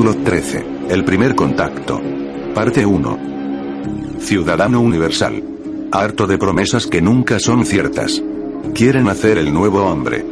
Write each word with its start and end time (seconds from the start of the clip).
Capítulo 0.00 0.24
13. 0.24 0.64
El 0.88 1.04
primer 1.04 1.34
contacto. 1.34 2.00
Parte 2.54 2.86
1. 2.86 3.18
Ciudadano 4.18 4.80
Universal. 4.80 5.44
Harto 5.92 6.26
de 6.26 6.38
promesas 6.38 6.86
que 6.86 7.02
nunca 7.02 7.38
son 7.38 7.66
ciertas. 7.66 8.22
Quieren 8.74 9.10
hacer 9.10 9.36
el 9.36 9.52
nuevo 9.52 9.82
hombre. 9.82 10.24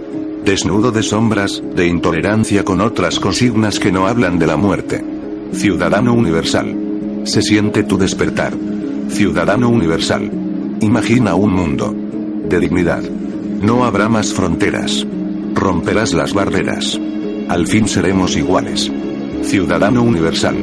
Desnudo 0.43 0.91
de 0.91 1.03
sombras, 1.03 1.63
de 1.77 1.87
intolerancia 1.87 2.65
con 2.65 2.81
otras 2.81 3.21
consignas 3.21 3.79
que 3.79 3.93
no 3.93 4.07
hablan 4.07 4.39
de 4.39 4.47
la 4.47 4.57
muerte. 4.57 5.05
Ciudadano 5.53 6.15
Universal. 6.15 7.25
Se 7.25 7.43
siente 7.43 7.83
tu 7.83 7.99
despertar. 7.99 8.55
Ciudadano 9.11 9.69
Universal. 9.69 10.31
Imagina 10.81 11.35
un 11.35 11.53
mundo. 11.53 11.95
De 12.49 12.59
dignidad. 12.59 13.03
No 13.03 13.85
habrá 13.85 14.09
más 14.09 14.33
fronteras. 14.33 15.07
Romperás 15.53 16.15
las 16.15 16.33
barreras. 16.33 16.99
Al 17.51 17.67
fin 17.67 17.87
seremos 17.87 18.35
iguales. 18.35 18.91
Ciudadano 19.43 20.03
Universal. 20.03 20.57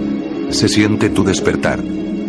Se 0.50 0.68
siente 0.68 1.10
tu 1.10 1.24
despertar. 1.24 1.84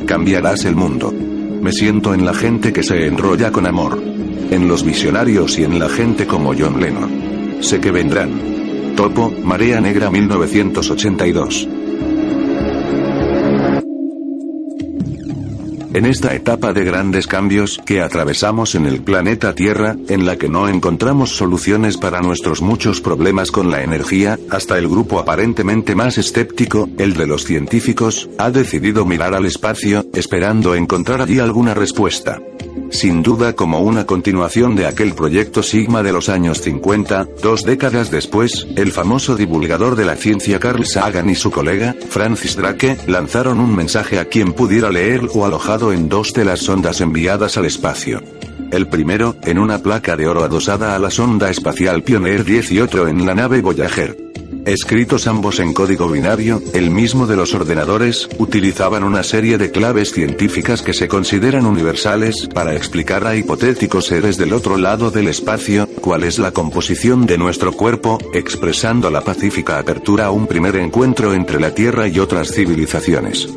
Cambiarás 0.07 0.65
el 0.65 0.77
mundo. 0.77 1.13
Me 1.13 1.73
siento 1.73 2.15
en 2.15 2.25
la 2.25 2.35
gente 2.35 2.73
que 2.73 2.83
se 2.83 3.07
enrolla 3.07 3.51
con 3.51 3.67
amor. 3.67 4.03
En 4.51 4.69
los 4.69 4.85
visionarios 4.85 5.59
y 5.59 5.65
en 5.65 5.79
la 5.79 5.89
gente 5.89 6.27
como 6.27 6.55
John 6.59 6.81
Lennon. 6.81 7.59
Sé 7.61 7.81
que 7.81 7.91
vendrán. 7.91 8.95
Topo, 8.97 9.33
Marea 9.43 9.81
Negra 9.81 10.11
1982. 10.11 11.69
En 15.97 16.05
esta 16.05 16.35
etapa 16.35 16.75
de 16.75 16.85
grandes 16.85 17.27
cambios 17.27 17.81
que 17.87 18.03
atravesamos 18.03 18.75
en 18.75 18.85
el 18.85 19.01
planeta 19.01 19.55
Tierra, 19.55 19.97
en 20.11 20.27
la 20.27 20.37
que 20.37 20.51
no 20.51 20.69
encontramos 20.69 21.35
soluciones 21.35 21.97
para 21.97 22.21
nuestros 22.21 22.61
muchos 22.61 23.01
problemas 23.01 23.51
con 23.51 23.71
la 23.71 23.83
energía, 23.83 24.39
hasta 24.51 24.77
el 24.77 24.89
grupo 24.89 25.19
aparentemente 25.19 25.95
más 25.95 26.19
escéptico, 26.19 26.87
el 26.99 27.15
de 27.15 27.27
los 27.27 27.47
científicos, 27.47 28.29
ha 28.37 28.51
decidido 28.51 29.07
mirar 29.07 29.33
al 29.33 29.47
espacio, 29.47 30.05
esperando 30.13 30.75
encontrar 30.75 31.23
allí 31.23 31.39
alguna 31.39 31.73
respuesta. 31.73 32.43
Sin 32.91 33.23
duda 33.23 33.55
como 33.55 33.81
una 33.81 34.07
continuación 34.07 34.77
de 34.77 34.87
aquel 34.87 35.15
proyecto 35.15 35.63
Sigma 35.63 36.03
de 36.03 36.13
los 36.13 36.29
años 36.29 36.61
50, 36.61 37.27
dos 37.43 37.65
décadas 37.65 38.11
después, 38.11 38.67
el 38.77 38.93
famoso 38.93 39.37
divulgador 39.37 39.97
de 39.97 40.05
la 40.05 40.17
ciencia 40.17 40.59
Carl 40.59 40.85
Sagan 40.87 41.29
y 41.29 41.35
su 41.35 41.51
colega, 41.51 41.95
Francis 42.09 42.57
Drake, 42.57 42.97
lanzaron 43.07 43.61
un 43.61 43.75
mensaje 43.75 44.19
a 44.19 44.27
quien 44.27 44.53
pudiera 44.53 44.91
leer 44.91 45.23
o 45.35 45.45
alojado 45.45 45.93
en 45.93 46.09
dos 46.09 46.33
de 46.33 46.45
las 46.45 46.61
sondas 46.61 47.01
enviadas 47.01 47.57
al 47.57 47.67
espacio. 47.67 48.23
El 48.71 48.89
primero, 48.89 49.37
en 49.43 49.59
una 49.59 49.79
placa 49.79 50.17
de 50.17 50.27
oro 50.27 50.43
adosada 50.43 50.97
a 50.97 50.99
la 50.99 51.11
sonda 51.11 51.51
espacial 51.51 52.03
Pioneer 52.03 52.45
18 52.45 53.09
en 53.09 53.25
la 53.25 53.35
nave 53.35 53.61
Voyager. 53.61 54.26
Escritos 54.67 55.29
ambos 55.29 55.61
en 55.61 55.73
código 55.73 56.09
binario, 56.09 56.61
el 56.75 56.91
mismo 56.91 57.29
de 57.29 57.37
los 57.37 57.55
ordenadores, 57.55 58.29
utilizaban 58.39 59.05
una 59.05 59.23
serie 59.23 59.59
de 59.59 59.71
claves 59.71 60.11
científicas 60.11 60.83
que 60.83 60.93
se 60.93 61.07
consideran 61.07 61.67
universales 61.67 62.49
para 62.53 62.75
explicar 62.75 63.25
a 63.29 63.37
hipotéticos 63.37 64.07
seres 64.07 64.37
del 64.39 64.53
otro 64.53 64.77
lado 64.77 65.13
del 65.13 65.29
espacio, 65.29 65.89
cuál 66.01 66.25
es 66.25 66.41
la 66.41 66.51
composición 66.51 67.27
de 67.27 67.39
nuestro 67.39 67.71
cuerpo, 67.71 68.19
expresando 68.35 69.09
la 69.09 69.21
pacífica 69.21 69.79
apertura 69.79 70.27
a 70.27 70.31
un 70.33 70.49
primer 70.49 70.75
encuentro 70.75 71.33
entre 71.33 71.61
la 71.61 71.73
Tierra 71.73 72.09
y 72.09 72.19
otras 72.19 72.51
civilizaciones. 72.51 73.49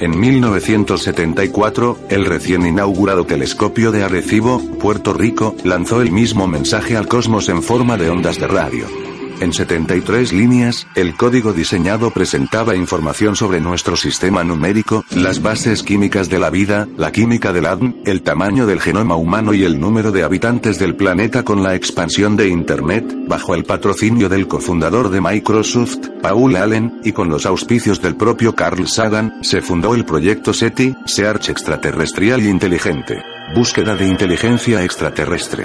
En 0.00 0.18
1974, 0.18 1.96
el 2.10 2.24
recién 2.24 2.66
inaugurado 2.66 3.24
telescopio 3.24 3.92
de 3.92 4.02
Arecibo, 4.02 4.58
Puerto 4.80 5.12
Rico, 5.12 5.54
lanzó 5.62 6.02
el 6.02 6.10
mismo 6.10 6.48
mensaje 6.48 6.96
al 6.96 7.06
cosmos 7.06 7.48
en 7.48 7.62
forma 7.62 7.96
de 7.96 8.10
ondas 8.10 8.40
de 8.40 8.48
radio. 8.48 9.15
En 9.38 9.52
73 9.52 10.32
líneas, 10.32 10.86
el 10.94 11.14
código 11.14 11.52
diseñado 11.52 12.10
presentaba 12.10 12.74
información 12.74 13.36
sobre 13.36 13.60
nuestro 13.60 13.94
sistema 13.94 14.42
numérico, 14.42 15.04
las 15.10 15.42
bases 15.42 15.82
químicas 15.82 16.30
de 16.30 16.38
la 16.38 16.48
vida, 16.48 16.88
la 16.96 17.12
química 17.12 17.52
del 17.52 17.66
ADN, 17.66 17.96
el 18.06 18.22
tamaño 18.22 18.66
del 18.66 18.80
genoma 18.80 19.16
humano 19.16 19.52
y 19.52 19.64
el 19.64 19.78
número 19.78 20.10
de 20.10 20.22
habitantes 20.22 20.78
del 20.78 20.96
planeta 20.96 21.42
con 21.42 21.62
la 21.62 21.74
expansión 21.74 22.36
de 22.36 22.48
Internet, 22.48 23.04
bajo 23.28 23.54
el 23.54 23.64
patrocinio 23.64 24.30
del 24.30 24.48
cofundador 24.48 25.10
de 25.10 25.20
Microsoft, 25.20 25.98
Paul 26.22 26.56
Allen, 26.56 27.00
y 27.04 27.12
con 27.12 27.28
los 27.28 27.44
auspicios 27.44 28.00
del 28.00 28.16
propio 28.16 28.54
Carl 28.54 28.88
Sagan, 28.88 29.34
se 29.42 29.60
fundó 29.60 29.94
el 29.94 30.06
proyecto 30.06 30.54
SETI, 30.54 30.96
Search 31.04 31.50
Extraterrestrial 31.50 32.42
Inteligente. 32.42 33.35
Búsqueda 33.56 33.96
de 33.96 34.06
inteligencia 34.06 34.84
extraterrestre. 34.84 35.64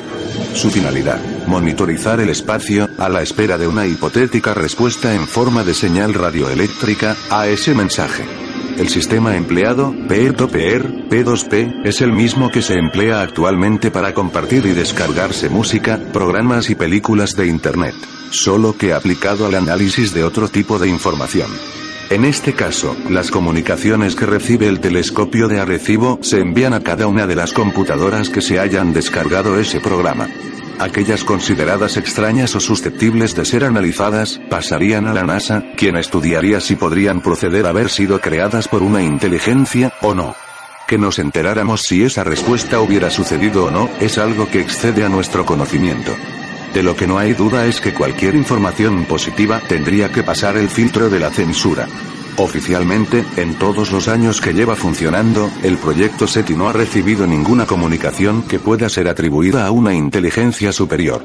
Su 0.54 0.72
finalidad, 0.72 1.20
monitorizar 1.46 2.22
el 2.22 2.30
espacio, 2.30 2.90
a 2.98 3.10
la 3.10 3.22
espera 3.22 3.58
de 3.58 3.68
una 3.68 3.86
hipotética 3.86 4.54
respuesta 4.54 5.14
en 5.14 5.28
forma 5.28 5.66
de 5.66 5.74
señal 5.74 6.14
radioeléctrica, 6.14 7.18
a 7.30 7.50
ese 7.50 7.76
mensaje. 7.76 8.24
El 8.78 8.88
sistema 8.88 9.36
empleado, 9.36 9.94
peer-to-peer, 10.08 11.10
P2P, 11.10 11.82
es 11.84 12.00
el 12.00 12.14
mismo 12.14 12.50
que 12.50 12.62
se 12.62 12.76
emplea 12.76 13.20
actualmente 13.20 13.92
para 13.92 14.14
compartir 14.14 14.66
y 14.68 14.72
descargarse 14.72 15.50
música, 15.50 16.00
programas 16.14 16.70
y 16.70 16.76
películas 16.76 17.36
de 17.36 17.48
Internet, 17.48 17.96
solo 18.30 18.78
que 18.78 18.94
aplicado 18.94 19.46
al 19.46 19.56
análisis 19.56 20.14
de 20.14 20.24
otro 20.24 20.48
tipo 20.48 20.80
de 20.80 20.88
información. 20.88 21.52
En 22.12 22.26
este 22.26 22.52
caso, 22.52 22.94
las 23.10 23.32
comunicaciones 23.32 24.16
que 24.18 24.26
recibe 24.26 24.68
el 24.68 24.82
telescopio 24.82 25.48
de 25.48 25.62
Arecibo 25.62 26.20
se 26.22 26.42
envían 26.42 26.74
a 26.74 26.82
cada 26.82 27.08
una 27.08 27.26
de 27.26 27.38
las 27.38 27.54
computadoras 27.54 28.30
que 28.30 28.42
se 28.42 28.60
hayan 28.60 28.92
descargado 28.92 29.58
ese 29.58 29.80
programa. 29.80 30.28
Aquellas 30.78 31.24
consideradas 31.24 31.96
extrañas 31.96 32.54
o 32.54 32.60
susceptibles 32.60 33.34
de 33.34 33.46
ser 33.46 33.64
analizadas, 33.64 34.42
pasarían 34.50 35.08
a 35.08 35.14
la 35.14 35.24
NASA, 35.24 35.64
quien 35.78 35.96
estudiaría 35.96 36.60
si 36.60 36.76
podrían 36.76 37.22
proceder 37.22 37.66
a 37.66 37.70
haber 37.70 37.88
sido 37.88 38.20
creadas 38.20 38.68
por 38.68 38.84
una 38.84 39.02
inteligencia, 39.02 39.94
o 40.02 40.14
no. 40.14 40.36
Que 40.90 40.98
nos 40.98 41.18
enteráramos 41.18 41.84
si 41.84 42.04
esa 42.04 42.26
respuesta 42.26 42.82
hubiera 42.82 43.10
sucedido 43.10 43.68
o 43.68 43.72
no, 43.72 43.90
es 44.02 44.18
algo 44.18 44.50
que 44.50 44.60
excede 44.60 45.06
a 45.06 45.10
nuestro 45.10 45.46
conocimiento. 45.46 46.12
De 46.74 46.84
lo 46.84 46.96
que 46.96 47.06
no 47.08 47.18
hay 47.18 47.34
duda 47.34 47.66
es 47.66 47.82
que 47.82 47.94
cualquier 47.94 48.36
información 48.36 49.04
positiva 49.06 49.62
tendría 49.68 50.10
que 50.12 50.24
pasar 50.24 50.56
el 50.56 50.70
filtro 50.70 51.10
de 51.10 51.20
la 51.20 51.30
censura. 51.30 51.88
Oficialmente, 52.38 53.26
en 53.36 53.56
todos 53.56 53.92
los 53.92 54.08
años 54.08 54.40
que 54.40 54.54
lleva 54.54 54.76
funcionando, 54.76 55.52
el 55.64 55.78
proyecto 55.78 56.28
SETI 56.28 56.56
no 56.56 56.70
ha 56.70 56.74
recibido 56.74 57.28
ninguna 57.28 57.66
comunicación 57.66 58.44
que 58.44 58.58
pueda 58.58 58.88
ser 58.88 59.10
atribuida 59.10 59.68
a 59.68 59.72
una 59.72 59.94
inteligencia 59.94 60.72
superior. 60.72 61.24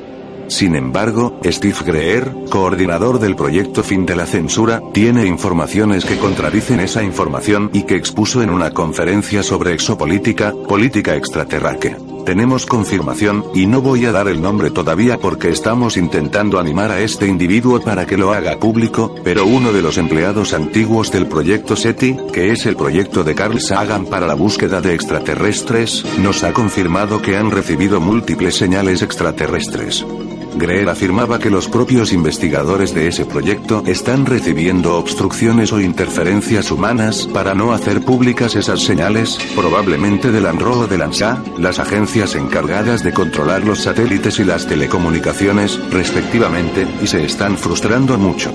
Sin 0.48 0.74
embargo, 0.74 1.40
Steve 1.44 1.78
Greer, 1.84 2.32
coordinador 2.50 3.18
del 3.18 3.36
proyecto 3.36 3.82
Fin 3.82 4.04
de 4.04 4.16
la 4.16 4.26
Censura, 4.26 4.80
tiene 4.92 5.26
informaciones 5.26 6.04
que 6.04 6.18
contradicen 6.18 6.80
esa 6.80 7.02
información 7.02 7.70
y 7.72 7.82
que 7.82 7.96
expuso 7.96 8.42
en 8.42 8.50
una 8.50 8.70
conferencia 8.70 9.42
sobre 9.42 9.74
exopolítica, 9.74 10.52
política 10.68 11.16
extraterráquea. 11.16 11.98
Tenemos 12.26 12.66
confirmación, 12.66 13.44
y 13.54 13.66
no 13.66 13.80
voy 13.80 14.04
a 14.04 14.10
dar 14.10 14.26
el 14.26 14.42
nombre 14.42 14.72
todavía 14.72 15.16
porque 15.16 15.48
estamos 15.48 15.96
intentando 15.96 16.58
animar 16.58 16.90
a 16.90 17.00
este 17.00 17.28
individuo 17.28 17.80
para 17.80 18.04
que 18.04 18.16
lo 18.16 18.32
haga 18.32 18.58
público, 18.58 19.14
pero 19.22 19.46
uno 19.46 19.72
de 19.72 19.80
los 19.80 19.96
empleados 19.96 20.52
antiguos 20.52 21.12
del 21.12 21.28
proyecto 21.28 21.76
SETI, 21.76 22.16
que 22.32 22.50
es 22.50 22.66
el 22.66 22.74
proyecto 22.74 23.22
de 23.22 23.36
Carl 23.36 23.60
Sagan 23.60 24.06
para 24.06 24.26
la 24.26 24.34
búsqueda 24.34 24.80
de 24.80 24.94
extraterrestres, 24.94 26.04
nos 26.18 26.42
ha 26.42 26.52
confirmado 26.52 27.22
que 27.22 27.36
han 27.36 27.52
recibido 27.52 28.00
múltiples 28.00 28.56
señales 28.56 29.02
extraterrestres. 29.02 30.04
Greer 30.56 30.88
afirmaba 30.88 31.38
que 31.38 31.50
los 31.50 31.68
propios 31.68 32.12
investigadores 32.12 32.94
de 32.94 33.08
ese 33.08 33.26
proyecto 33.26 33.82
están 33.86 34.26
recibiendo 34.26 34.96
obstrucciones 34.96 35.72
o 35.72 35.80
interferencias 35.80 36.70
humanas 36.70 37.28
para 37.32 37.54
no 37.54 37.72
hacer 37.72 38.02
públicas 38.02 38.56
esas 38.56 38.80
señales, 38.80 39.38
probablemente 39.54 40.32
del 40.32 40.46
ANRO 40.46 40.80
o 40.80 40.86
del 40.86 41.02
ANSA, 41.02 41.42
las 41.58 41.78
agencias 41.78 42.34
encargadas 42.34 43.02
de 43.02 43.12
controlar 43.12 43.64
los 43.64 43.82
satélites 43.82 44.38
y 44.38 44.44
las 44.44 44.66
telecomunicaciones, 44.66 45.78
respectivamente, 45.90 46.86
y 47.02 47.06
se 47.06 47.24
están 47.24 47.56
frustrando 47.56 48.18
mucho. 48.18 48.52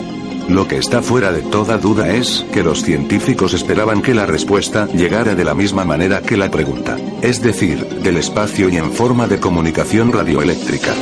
Lo 0.50 0.68
que 0.68 0.78
está 0.78 1.02
fuera 1.02 1.32
de 1.32 1.44
toda 1.44 1.78
duda 1.78 2.10
es 2.14 2.46
que 2.52 2.64
los 2.64 2.84
científicos 2.84 3.54
esperaban 3.54 4.02
que 4.02 4.14
la 4.14 4.26
respuesta 4.26 4.88
llegara 4.88 5.36
de 5.36 5.46
la 5.46 5.54
misma 5.54 5.86
manera 5.86 6.22
que 6.22 6.36
la 6.36 6.50
pregunta, 6.50 6.98
es 7.22 7.42
decir, 7.42 7.86
del 8.02 8.18
espacio 8.18 8.68
y 8.70 8.78
en 8.78 8.92
forma 8.92 9.28
de 9.28 9.40
comunicación 9.40 10.12
radioeléctrica. 10.12 10.94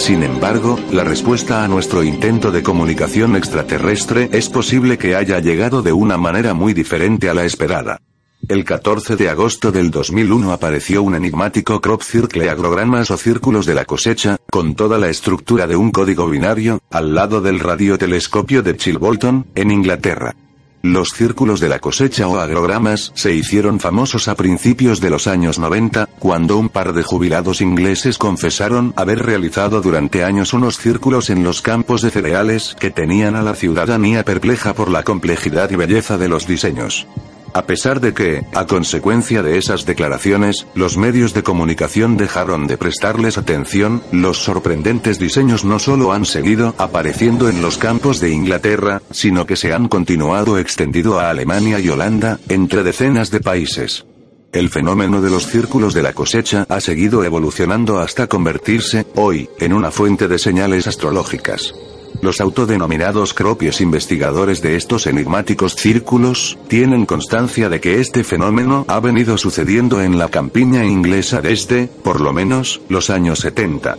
Sin 0.00 0.22
embargo, 0.22 0.78
la 0.90 1.04
respuesta 1.04 1.62
a 1.62 1.68
nuestro 1.68 2.02
intento 2.02 2.50
de 2.50 2.62
comunicación 2.62 3.36
extraterrestre 3.36 4.30
es 4.32 4.48
posible 4.48 4.96
que 4.96 5.14
haya 5.14 5.40
llegado 5.40 5.82
de 5.82 5.92
una 5.92 6.16
manera 6.16 6.54
muy 6.54 6.72
diferente 6.72 7.28
a 7.28 7.34
la 7.34 7.44
esperada. 7.44 8.00
El 8.48 8.64
14 8.64 9.16
de 9.16 9.28
agosto 9.28 9.70
del 9.70 9.90
2001 9.90 10.52
apareció 10.52 11.02
un 11.02 11.16
enigmático 11.16 11.82
crop 11.82 12.02
circle 12.02 12.48
agrogramas 12.48 13.10
o 13.10 13.18
círculos 13.18 13.66
de 13.66 13.74
la 13.74 13.84
cosecha, 13.84 14.38
con 14.50 14.74
toda 14.74 14.96
la 14.96 15.10
estructura 15.10 15.66
de 15.66 15.76
un 15.76 15.90
código 15.90 16.28
binario, 16.30 16.80
al 16.90 17.14
lado 17.14 17.42
del 17.42 17.60
radiotelescopio 17.60 18.62
de 18.62 18.78
Chilbolton, 18.78 19.48
en 19.54 19.70
Inglaterra. 19.70 20.34
Los 20.82 21.10
círculos 21.10 21.60
de 21.60 21.68
la 21.68 21.78
cosecha 21.78 22.26
o 22.26 22.38
agrogramas 22.38 23.12
se 23.14 23.34
hicieron 23.34 23.80
famosos 23.80 24.28
a 24.28 24.34
principios 24.34 25.02
de 25.02 25.10
los 25.10 25.26
años 25.26 25.58
90, 25.58 26.08
cuando 26.20 26.58
un 26.58 26.68
par 26.68 26.92
de 26.92 27.02
jubilados 27.02 27.60
ingleses 27.60 28.18
confesaron 28.18 28.92
haber 28.94 29.24
realizado 29.24 29.80
durante 29.80 30.22
años 30.22 30.52
unos 30.52 30.78
círculos 30.78 31.30
en 31.30 31.42
los 31.42 31.62
campos 31.62 32.02
de 32.02 32.10
cereales 32.10 32.76
que 32.78 32.90
tenían 32.90 33.34
a 33.34 33.42
la 33.42 33.54
ciudadanía 33.54 34.24
perpleja 34.24 34.74
por 34.74 34.90
la 34.90 35.02
complejidad 35.02 35.70
y 35.70 35.76
belleza 35.76 36.18
de 36.18 36.28
los 36.28 36.46
diseños. 36.46 37.06
A 37.52 37.62
pesar 37.62 38.00
de 38.00 38.14
que, 38.14 38.44
a 38.54 38.66
consecuencia 38.66 39.42
de 39.42 39.58
esas 39.58 39.84
declaraciones, 39.84 40.66
los 40.74 40.96
medios 40.96 41.34
de 41.34 41.42
comunicación 41.42 42.16
dejaron 42.16 42.68
de 42.68 42.76
prestarles 42.76 43.38
atención, 43.38 44.02
los 44.12 44.38
sorprendentes 44.38 45.18
diseños 45.18 45.64
no 45.64 45.80
solo 45.80 46.12
han 46.12 46.26
seguido 46.26 46.74
apareciendo 46.78 47.48
en 47.48 47.60
los 47.60 47.76
campos 47.76 48.20
de 48.20 48.30
Inglaterra, 48.30 49.02
sino 49.10 49.46
que 49.46 49.56
se 49.56 49.72
han 49.72 49.88
continuado 49.88 50.58
extendido 50.58 51.18
a 51.18 51.30
Alemania 51.30 51.80
y 51.80 51.88
Holanda, 51.88 52.38
entre 52.48 52.84
decenas 52.84 53.32
de 53.32 53.40
países. 53.40 54.04
El 54.52 54.68
fenómeno 54.68 55.22
de 55.22 55.30
los 55.30 55.46
círculos 55.46 55.94
de 55.94 56.02
la 56.02 56.12
cosecha 56.12 56.66
ha 56.68 56.80
seguido 56.80 57.22
evolucionando 57.22 58.00
hasta 58.00 58.26
convertirse, 58.26 59.06
hoy, 59.14 59.48
en 59.60 59.72
una 59.72 59.92
fuente 59.92 60.26
de 60.26 60.40
señales 60.40 60.88
astrológicas. 60.88 61.72
Los 62.20 62.40
autodenominados 62.40 63.32
propios 63.32 63.80
investigadores 63.80 64.60
de 64.60 64.74
estos 64.74 65.06
enigmáticos 65.06 65.76
círculos, 65.76 66.58
tienen 66.66 67.06
constancia 67.06 67.68
de 67.68 67.80
que 67.80 68.00
este 68.00 68.24
fenómeno 68.24 68.84
ha 68.88 68.98
venido 68.98 69.38
sucediendo 69.38 70.02
en 70.02 70.18
la 70.18 70.28
campiña 70.28 70.84
inglesa 70.84 71.40
desde, 71.40 71.86
por 71.86 72.20
lo 72.20 72.32
menos, 72.32 72.80
los 72.88 73.08
años 73.08 73.38
70. 73.38 73.98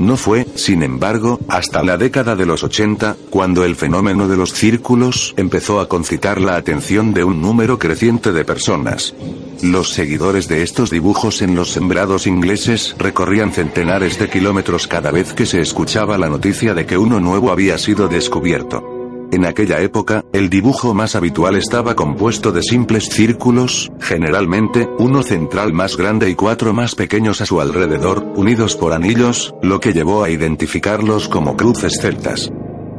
No 0.00 0.16
fue, 0.16 0.48
sin 0.56 0.82
embargo, 0.82 1.38
hasta 1.46 1.84
la 1.84 1.96
década 1.96 2.34
de 2.34 2.44
los 2.44 2.64
80, 2.64 3.16
cuando 3.30 3.64
el 3.64 3.76
fenómeno 3.76 4.26
de 4.26 4.36
los 4.36 4.52
círculos 4.52 5.32
empezó 5.36 5.78
a 5.78 5.88
concitar 5.88 6.40
la 6.40 6.56
atención 6.56 7.14
de 7.14 7.22
un 7.22 7.40
número 7.40 7.78
creciente 7.78 8.32
de 8.32 8.44
personas. 8.44 9.14
Los 9.62 9.90
seguidores 9.90 10.48
de 10.48 10.64
estos 10.64 10.90
dibujos 10.90 11.40
en 11.40 11.54
los 11.54 11.70
sembrados 11.70 12.26
ingleses 12.26 12.96
recorrían 12.98 13.52
centenares 13.52 14.18
de 14.18 14.28
kilómetros 14.28 14.88
cada 14.88 15.12
vez 15.12 15.34
que 15.34 15.46
se 15.46 15.60
escuchaba 15.60 16.18
la 16.18 16.28
noticia 16.28 16.74
de 16.74 16.84
que 16.84 16.98
uno 16.98 17.20
nuevo 17.20 17.52
había 17.52 17.78
sido 17.78 18.08
descubierto. 18.08 18.82
En 19.30 19.46
aquella 19.46 19.80
época, 19.80 20.24
el 20.32 20.50
dibujo 20.50 20.94
más 20.94 21.14
habitual 21.14 21.54
estaba 21.54 21.94
compuesto 21.94 22.50
de 22.50 22.62
simples 22.62 23.04
círculos, 23.04 23.92
generalmente, 24.00 24.88
uno 24.98 25.22
central 25.22 25.72
más 25.72 25.96
grande 25.96 26.28
y 26.28 26.34
cuatro 26.34 26.72
más 26.72 26.96
pequeños 26.96 27.40
a 27.40 27.46
su 27.46 27.60
alrededor, 27.60 28.24
unidos 28.34 28.74
por 28.74 28.92
anillos, 28.92 29.54
lo 29.62 29.78
que 29.78 29.92
llevó 29.92 30.24
a 30.24 30.30
identificarlos 30.30 31.28
como 31.28 31.56
cruces 31.56 31.98
celtas. 32.00 32.50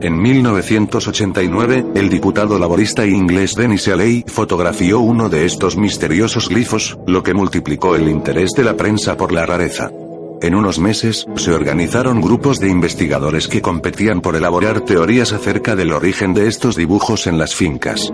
En 0.04 0.22
1989, 0.22 1.86
el 1.96 2.10
diputado 2.10 2.60
laborista 2.60 3.06
inglés 3.06 3.56
Denis 3.56 3.88
Alley 3.88 4.26
fotografió 4.28 5.00
uno 5.00 5.30
de 5.30 5.46
estos 5.46 5.78
misteriosos 5.78 6.50
glifos, 6.50 7.00
lo 7.08 7.24
que 7.24 7.34
multiplicó 7.34 7.96
el 7.96 8.10
interés 8.10 8.52
de 8.52 8.66
la 8.66 8.76
prensa 8.76 9.16
por 9.16 9.32
la 9.32 9.46
rareza. 9.46 9.92
En 10.42 10.56
unos 10.56 10.78
meses, 10.78 11.26
se 11.38 11.54
organizaron 11.54 12.20
grupos 12.20 12.60
de 12.60 12.68
investigadores 12.68 13.48
que 13.48 13.62
competían 13.62 14.20
por 14.20 14.36
elaborar 14.36 14.82
teorías 14.82 15.32
acerca 15.32 15.74
del 15.78 15.94
origen 15.94 16.34
de 16.34 16.50
estos 16.50 16.76
dibujos 16.76 17.26
en 17.26 17.38
las 17.38 17.56
fincas. 17.56 18.12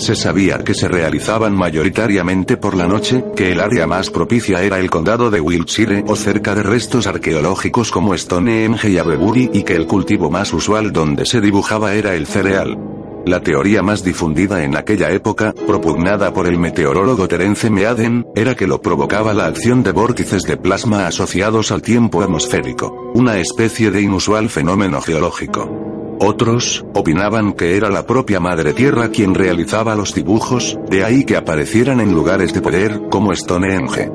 Se 0.00 0.16
sabía 0.16 0.56
que 0.64 0.72
se 0.72 0.88
realizaban 0.88 1.54
mayoritariamente 1.54 2.56
por 2.56 2.74
la 2.74 2.88
noche, 2.88 3.22
que 3.36 3.52
el 3.52 3.60
área 3.60 3.86
más 3.86 4.08
propicia 4.08 4.62
era 4.62 4.78
el 4.78 4.88
condado 4.88 5.30
de 5.30 5.42
Wiltshire 5.42 6.04
o 6.06 6.16
cerca 6.16 6.54
de 6.54 6.62
restos 6.62 7.06
arqueológicos 7.06 7.90
como 7.90 8.16
Stonehenge 8.16 8.88
y 8.88 8.96
Avebury 8.96 9.50
y 9.52 9.62
que 9.62 9.76
el 9.76 9.86
cultivo 9.86 10.30
más 10.30 10.54
usual 10.54 10.90
donde 10.90 11.26
se 11.26 11.42
dibujaba 11.42 11.92
era 11.92 12.14
el 12.14 12.26
cereal. 12.26 12.78
La 13.26 13.42
teoría 13.42 13.82
más 13.82 14.02
difundida 14.02 14.64
en 14.64 14.74
aquella 14.74 15.10
época, 15.10 15.52
propugnada 15.66 16.32
por 16.32 16.46
el 16.46 16.58
meteorólogo 16.58 17.28
Terence 17.28 17.68
Meaden, 17.68 18.24
era 18.34 18.54
que 18.54 18.66
lo 18.66 18.80
provocaba 18.80 19.34
la 19.34 19.44
acción 19.44 19.82
de 19.82 19.92
vórtices 19.92 20.44
de 20.44 20.56
plasma 20.56 21.06
asociados 21.08 21.72
al 21.72 21.82
tiempo 21.82 22.22
atmosférico, 22.22 23.12
una 23.12 23.36
especie 23.36 23.90
de 23.90 24.00
inusual 24.00 24.48
fenómeno 24.48 25.02
geológico. 25.02 25.99
Otros, 26.22 26.84
opinaban 26.92 27.54
que 27.54 27.78
era 27.78 27.88
la 27.88 28.04
propia 28.06 28.40
Madre 28.40 28.74
Tierra 28.74 29.08
quien 29.08 29.34
realizaba 29.34 29.94
los 29.94 30.14
dibujos, 30.14 30.78
de 30.90 31.02
ahí 31.02 31.24
que 31.24 31.34
aparecieran 31.34 31.98
en 31.98 32.12
lugares 32.12 32.52
de 32.52 32.60
poder, 32.60 33.00
como 33.10 33.34
Stonehenge. 33.34 34.10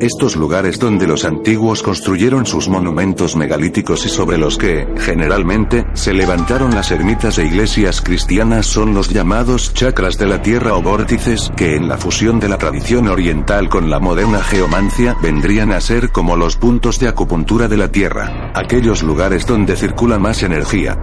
Estos 0.00 0.36
lugares 0.36 0.78
donde 0.78 1.06
los 1.06 1.26
antiguos 1.26 1.82
construyeron 1.82 2.46
sus 2.46 2.70
monumentos 2.70 3.36
megalíticos 3.36 4.06
y 4.06 4.08
sobre 4.08 4.38
los 4.38 4.56
que, 4.56 4.88
generalmente, 4.96 5.84
se 5.92 6.14
levantaron 6.14 6.74
las 6.74 6.90
ermitas 6.92 7.36
e 7.36 7.44
iglesias 7.44 8.00
cristianas 8.00 8.64
son 8.64 8.94
los 8.94 9.10
llamados 9.10 9.74
chakras 9.74 10.16
de 10.16 10.28
la 10.28 10.40
tierra 10.40 10.74
o 10.74 10.80
vórtices, 10.80 11.52
que 11.54 11.76
en 11.76 11.90
la 11.90 11.98
fusión 11.98 12.40
de 12.40 12.48
la 12.48 12.56
tradición 12.56 13.08
oriental 13.08 13.68
con 13.68 13.90
la 13.90 13.98
moderna 13.98 14.42
geomancia 14.42 15.14
vendrían 15.22 15.72
a 15.72 15.82
ser 15.82 16.10
como 16.10 16.36
los 16.36 16.56
puntos 16.56 16.98
de 16.98 17.08
acupuntura 17.08 17.68
de 17.68 17.76
la 17.76 17.92
tierra, 17.92 18.50
aquellos 18.54 19.02
lugares 19.02 19.44
donde 19.44 19.76
circula 19.76 20.18
más 20.18 20.42
energía, 20.42 20.96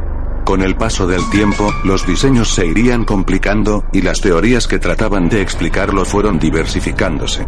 con 0.48 0.62
el 0.62 0.78
paso 0.78 1.06
del 1.06 1.30
tiempo, 1.30 1.74
los 1.84 2.08
diseños 2.08 2.54
se 2.54 2.66
irían 2.66 3.04
complicando, 3.04 3.84
y 3.92 4.02
las 4.02 4.22
teorías 4.22 4.66
que 4.66 4.80
trataban 4.80 5.28
de 5.28 5.42
explicarlo 5.42 6.06
fueron 6.06 6.40
diversificándose. 6.40 7.46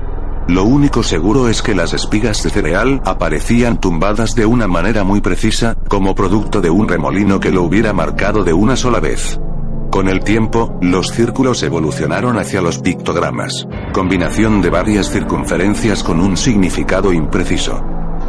Lo 0.50 0.66
único 0.66 1.02
seguro 1.02 1.48
es 1.48 1.62
que 1.62 1.74
las 1.74 1.94
espigas 1.94 2.44
de 2.44 2.50
cereal 2.50 3.02
aparecían 3.06 3.80
tumbadas 3.80 4.36
de 4.36 4.46
una 4.46 4.68
manera 4.68 5.06
muy 5.06 5.22
precisa, 5.22 5.78
como 5.88 6.14
producto 6.14 6.60
de 6.60 6.70
un 6.70 6.90
remolino 6.90 7.40
que 7.40 7.52
lo 7.52 7.64
hubiera 7.64 7.94
marcado 7.94 8.44
de 8.44 8.52
una 8.52 8.76
sola 8.76 9.00
vez. 9.00 9.40
Con 9.90 10.10
el 10.10 10.20
tiempo, 10.20 10.78
los 10.82 11.08
círculos 11.08 11.64
evolucionaron 11.64 12.38
hacia 12.38 12.62
los 12.62 12.80
pictogramas, 12.80 13.66
combinación 13.94 14.62
de 14.62 14.72
varias 14.72 15.10
circunferencias 15.10 16.04
con 16.04 16.20
un 16.20 16.36
significado 16.36 17.14
impreciso. 17.14 17.82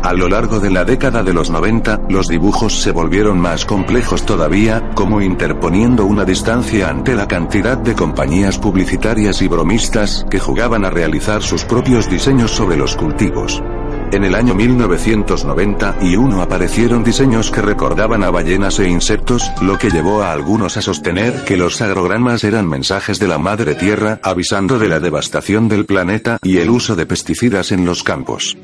A 0.03 0.15
lo 0.15 0.31
largo 0.31 0.61
de 0.61 0.71
la 0.71 0.85
década 0.87 1.23
de 1.23 1.35
los 1.35 1.51
90, 1.51 2.07
los 2.09 2.27
dibujos 2.27 2.81
se 2.81 2.91
volvieron 2.91 3.39
más 3.39 3.67
complejos 3.67 4.25
todavía, 4.25 4.91
como 4.95 5.21
interponiendo 5.21 6.07
una 6.07 6.25
distancia 6.25 6.89
ante 6.89 7.15
la 7.15 7.29
cantidad 7.29 7.77
de 7.77 7.95
compañías 7.95 8.59
publicitarias 8.59 9.43
y 9.43 9.49
bromistas 9.49 10.25
que 10.31 10.41
jugaban 10.41 10.87
a 10.87 10.91
realizar 10.91 11.43
sus 11.43 11.67
propios 11.67 12.09
diseños 12.09 12.51
sobre 12.51 12.79
los 12.79 12.97
cultivos. 12.97 13.63
En 14.11 14.25
el 14.25 14.35
año 14.35 14.55
1991 14.55 16.41
aparecieron 16.41 17.05
diseños 17.05 17.51
que 17.51 17.61
recordaban 17.61 18.25
a 18.25 18.31
ballenas 18.31 18.79
e 18.81 18.89
insectos, 18.89 19.53
lo 19.61 19.79
que 19.79 19.91
llevó 19.91 20.23
a 20.23 20.33
algunos 20.33 20.79
a 20.79 20.83
sostener 20.83 21.45
que 21.45 21.59
los 21.59 21.81
agrogramas 21.83 22.43
eran 22.43 22.67
mensajes 22.67 23.19
de 23.19 23.29
la 23.29 23.39
madre 23.39 23.75
tierra, 23.75 24.19
avisando 24.23 24.79
de 24.79 24.89
la 24.89 24.99
devastación 24.99 25.69
del 25.69 25.85
planeta 25.85 26.39
y 26.43 26.57
el 26.57 26.71
uso 26.71 26.97
de 26.97 27.05
pesticidas 27.05 27.71
en 27.71 27.85
los 27.85 28.03
campos. 28.03 28.57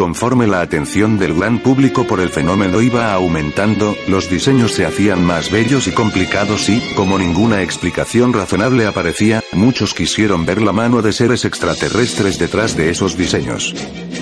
Conforme 0.00 0.46
la 0.46 0.62
atención 0.62 1.18
del 1.18 1.34
gran 1.34 1.58
público 1.58 2.06
por 2.06 2.20
el 2.20 2.30
fenómeno 2.30 2.80
iba 2.80 3.12
aumentando, 3.12 3.94
los 4.08 4.30
diseños 4.30 4.72
se 4.72 4.86
hacían 4.86 5.22
más 5.22 5.50
bellos 5.50 5.86
y 5.88 5.90
complicados 5.90 6.70
y, 6.70 6.80
como 6.94 7.18
ninguna 7.18 7.60
explicación 7.60 8.32
razonable 8.32 8.86
aparecía, 8.86 9.42
muchos 9.52 9.92
quisieron 9.92 10.46
ver 10.46 10.62
la 10.62 10.72
mano 10.72 11.02
de 11.02 11.12
seres 11.12 11.44
extraterrestres 11.44 12.38
detrás 12.38 12.78
de 12.78 12.88
esos 12.88 13.18
diseños. 13.18 13.74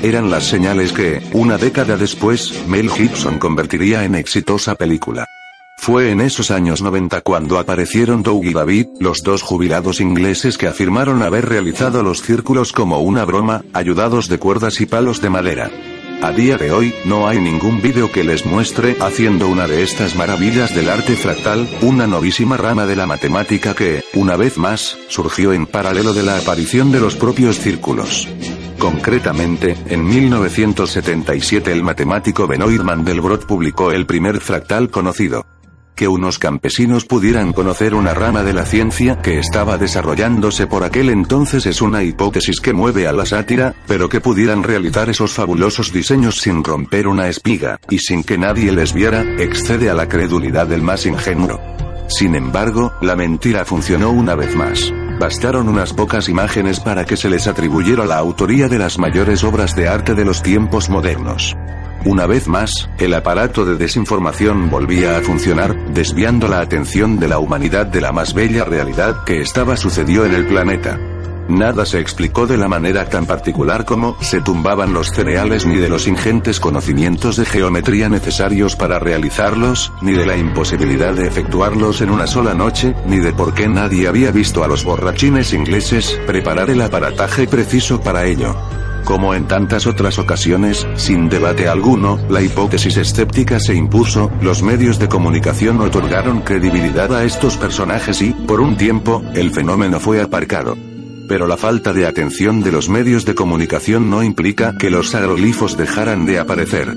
Eran 0.02 0.32
las 0.32 0.48
señales 0.48 0.92
que, 0.92 1.22
una 1.32 1.58
década 1.58 1.96
después, 1.96 2.66
Mel 2.66 2.90
Gibson 2.90 3.38
convertiría 3.38 4.02
en 4.02 4.16
exitosa 4.16 4.74
película. 4.74 5.28
Fue 5.78 6.10
en 6.10 6.20
esos 6.20 6.50
años 6.50 6.82
90 6.82 7.22
cuando 7.22 7.58
aparecieron 7.58 8.22
Doug 8.22 8.44
y 8.44 8.52
David, 8.52 8.88
los 9.00 9.22
dos 9.22 9.40
jubilados 9.40 10.00
ingleses 10.02 10.58
que 10.58 10.66
afirmaron 10.66 11.22
haber 11.22 11.48
realizado 11.48 12.02
los 12.02 12.20
círculos 12.20 12.72
como 12.72 12.98
una 13.00 13.24
broma, 13.24 13.64
ayudados 13.72 14.28
de 14.28 14.38
cuerdas 14.38 14.82
y 14.82 14.86
palos 14.86 15.22
de 15.22 15.30
madera. 15.30 15.70
A 16.20 16.32
día 16.32 16.58
de 16.58 16.72
hoy, 16.72 16.92
no 17.06 17.26
hay 17.28 17.38
ningún 17.38 17.80
vídeo 17.80 18.10
que 18.12 18.24
les 18.24 18.44
muestre 18.44 18.96
haciendo 19.00 19.48
una 19.48 19.66
de 19.66 19.82
estas 19.82 20.14
maravillas 20.14 20.74
del 20.74 20.90
arte 20.90 21.16
fractal, 21.16 21.66
una 21.80 22.06
novísima 22.06 22.56
rama 22.56 22.84
de 22.84 22.96
la 22.96 23.06
matemática 23.06 23.72
que, 23.72 24.02
una 24.14 24.36
vez 24.36 24.58
más, 24.58 24.98
surgió 25.08 25.52
en 25.54 25.66
paralelo 25.66 26.12
de 26.12 26.24
la 26.24 26.36
aparición 26.36 26.90
de 26.92 27.00
los 27.00 27.14
propios 27.14 27.60
círculos. 27.60 28.28
Concretamente, 28.78 29.76
en 29.86 30.04
1977 30.04 31.72
el 31.72 31.82
matemático 31.82 32.46
Benoit 32.46 32.82
Mandelbrot 32.82 33.46
publicó 33.46 33.92
el 33.92 34.04
primer 34.04 34.40
fractal 34.40 34.90
conocido 34.90 35.46
que 35.98 36.06
unos 36.06 36.38
campesinos 36.38 37.04
pudieran 37.04 37.52
conocer 37.52 37.92
una 37.92 38.14
rama 38.14 38.44
de 38.44 38.52
la 38.52 38.64
ciencia 38.64 39.20
que 39.20 39.40
estaba 39.40 39.78
desarrollándose 39.78 40.68
por 40.68 40.84
aquel 40.84 41.10
entonces 41.10 41.66
es 41.66 41.82
una 41.82 42.04
hipótesis 42.04 42.60
que 42.60 42.72
mueve 42.72 43.08
a 43.08 43.12
la 43.12 43.26
sátira, 43.26 43.74
pero 43.88 44.08
que 44.08 44.20
pudieran 44.20 44.62
realizar 44.62 45.10
esos 45.10 45.32
fabulosos 45.32 45.92
diseños 45.92 46.40
sin 46.40 46.62
romper 46.62 47.08
una 47.08 47.26
espiga, 47.26 47.80
y 47.90 47.98
sin 47.98 48.22
que 48.22 48.38
nadie 48.38 48.70
les 48.70 48.94
viera, 48.94 49.22
excede 49.38 49.90
a 49.90 49.94
la 49.94 50.08
credulidad 50.08 50.68
del 50.68 50.82
más 50.82 51.04
ingenuo. 51.04 51.60
Sin 52.06 52.36
embargo, 52.36 52.92
la 53.00 53.16
mentira 53.16 53.64
funcionó 53.64 54.10
una 54.10 54.36
vez 54.36 54.54
más. 54.54 54.92
Bastaron 55.18 55.68
unas 55.68 55.92
pocas 55.92 56.28
imágenes 56.28 56.78
para 56.78 57.06
que 57.06 57.16
se 57.16 57.28
les 57.28 57.48
atribuyera 57.48 58.06
la 58.06 58.18
autoría 58.18 58.68
de 58.68 58.78
las 58.78 59.00
mayores 59.00 59.42
obras 59.42 59.74
de 59.74 59.88
arte 59.88 60.14
de 60.14 60.24
los 60.24 60.44
tiempos 60.44 60.88
modernos. 60.88 61.56
Una 62.04 62.26
vez 62.26 62.46
más, 62.46 62.88
el 62.98 63.12
aparato 63.12 63.64
de 63.64 63.76
desinformación 63.76 64.70
volvía 64.70 65.18
a 65.18 65.20
funcionar, 65.20 65.92
desviando 65.92 66.48
la 66.48 66.60
atención 66.60 67.18
de 67.18 67.28
la 67.28 67.38
humanidad 67.38 67.86
de 67.86 68.00
la 68.00 68.12
más 68.12 68.34
bella 68.34 68.64
realidad 68.64 69.24
que 69.24 69.40
estaba 69.40 69.76
sucedió 69.76 70.24
en 70.24 70.34
el 70.34 70.46
planeta. 70.46 70.98
Nada 71.48 71.86
se 71.86 71.98
explicó 71.98 72.46
de 72.46 72.58
la 72.58 72.68
manera 72.68 73.08
tan 73.08 73.24
particular 73.24 73.86
como 73.86 74.18
se 74.20 74.42
tumbaban 74.42 74.92
los 74.92 75.08
cereales 75.08 75.64
ni 75.64 75.76
de 75.76 75.88
los 75.88 76.06
ingentes 76.06 76.60
conocimientos 76.60 77.36
de 77.36 77.46
geometría 77.46 78.10
necesarios 78.10 78.76
para 78.76 78.98
realizarlos, 78.98 79.90
ni 80.02 80.12
de 80.12 80.26
la 80.26 80.36
imposibilidad 80.36 81.14
de 81.14 81.26
efectuarlos 81.26 82.02
en 82.02 82.10
una 82.10 82.26
sola 82.26 82.52
noche, 82.52 82.94
ni 83.06 83.16
de 83.18 83.32
por 83.32 83.54
qué 83.54 83.66
nadie 83.66 84.08
había 84.08 84.30
visto 84.30 84.62
a 84.62 84.68
los 84.68 84.84
borrachines 84.84 85.54
ingleses 85.54 86.20
preparar 86.26 86.68
el 86.68 86.82
aparataje 86.82 87.46
preciso 87.46 87.98
para 87.98 88.26
ello. 88.26 88.54
Como 89.08 89.32
en 89.32 89.48
tantas 89.48 89.86
otras 89.86 90.18
ocasiones, 90.18 90.86
sin 90.96 91.30
debate 91.30 91.66
alguno, 91.66 92.18
la 92.28 92.42
hipótesis 92.42 92.98
escéptica 92.98 93.58
se 93.58 93.74
impuso, 93.74 94.30
los 94.42 94.62
medios 94.62 94.98
de 94.98 95.08
comunicación 95.08 95.80
otorgaron 95.80 96.42
credibilidad 96.42 97.16
a 97.16 97.24
estos 97.24 97.56
personajes 97.56 98.20
y, 98.20 98.34
por 98.34 98.60
un 98.60 98.76
tiempo, 98.76 99.24
el 99.34 99.50
fenómeno 99.50 99.98
fue 99.98 100.20
aparcado. 100.20 100.76
Pero 101.26 101.46
la 101.46 101.56
falta 101.56 101.94
de 101.94 102.04
atención 102.04 102.62
de 102.62 102.70
los 102.70 102.90
medios 102.90 103.24
de 103.24 103.34
comunicación 103.34 104.10
no 104.10 104.22
implica 104.22 104.76
que 104.78 104.90
los 104.90 105.14
agroglifos 105.14 105.78
dejaran 105.78 106.26
de 106.26 106.38
aparecer. 106.38 106.94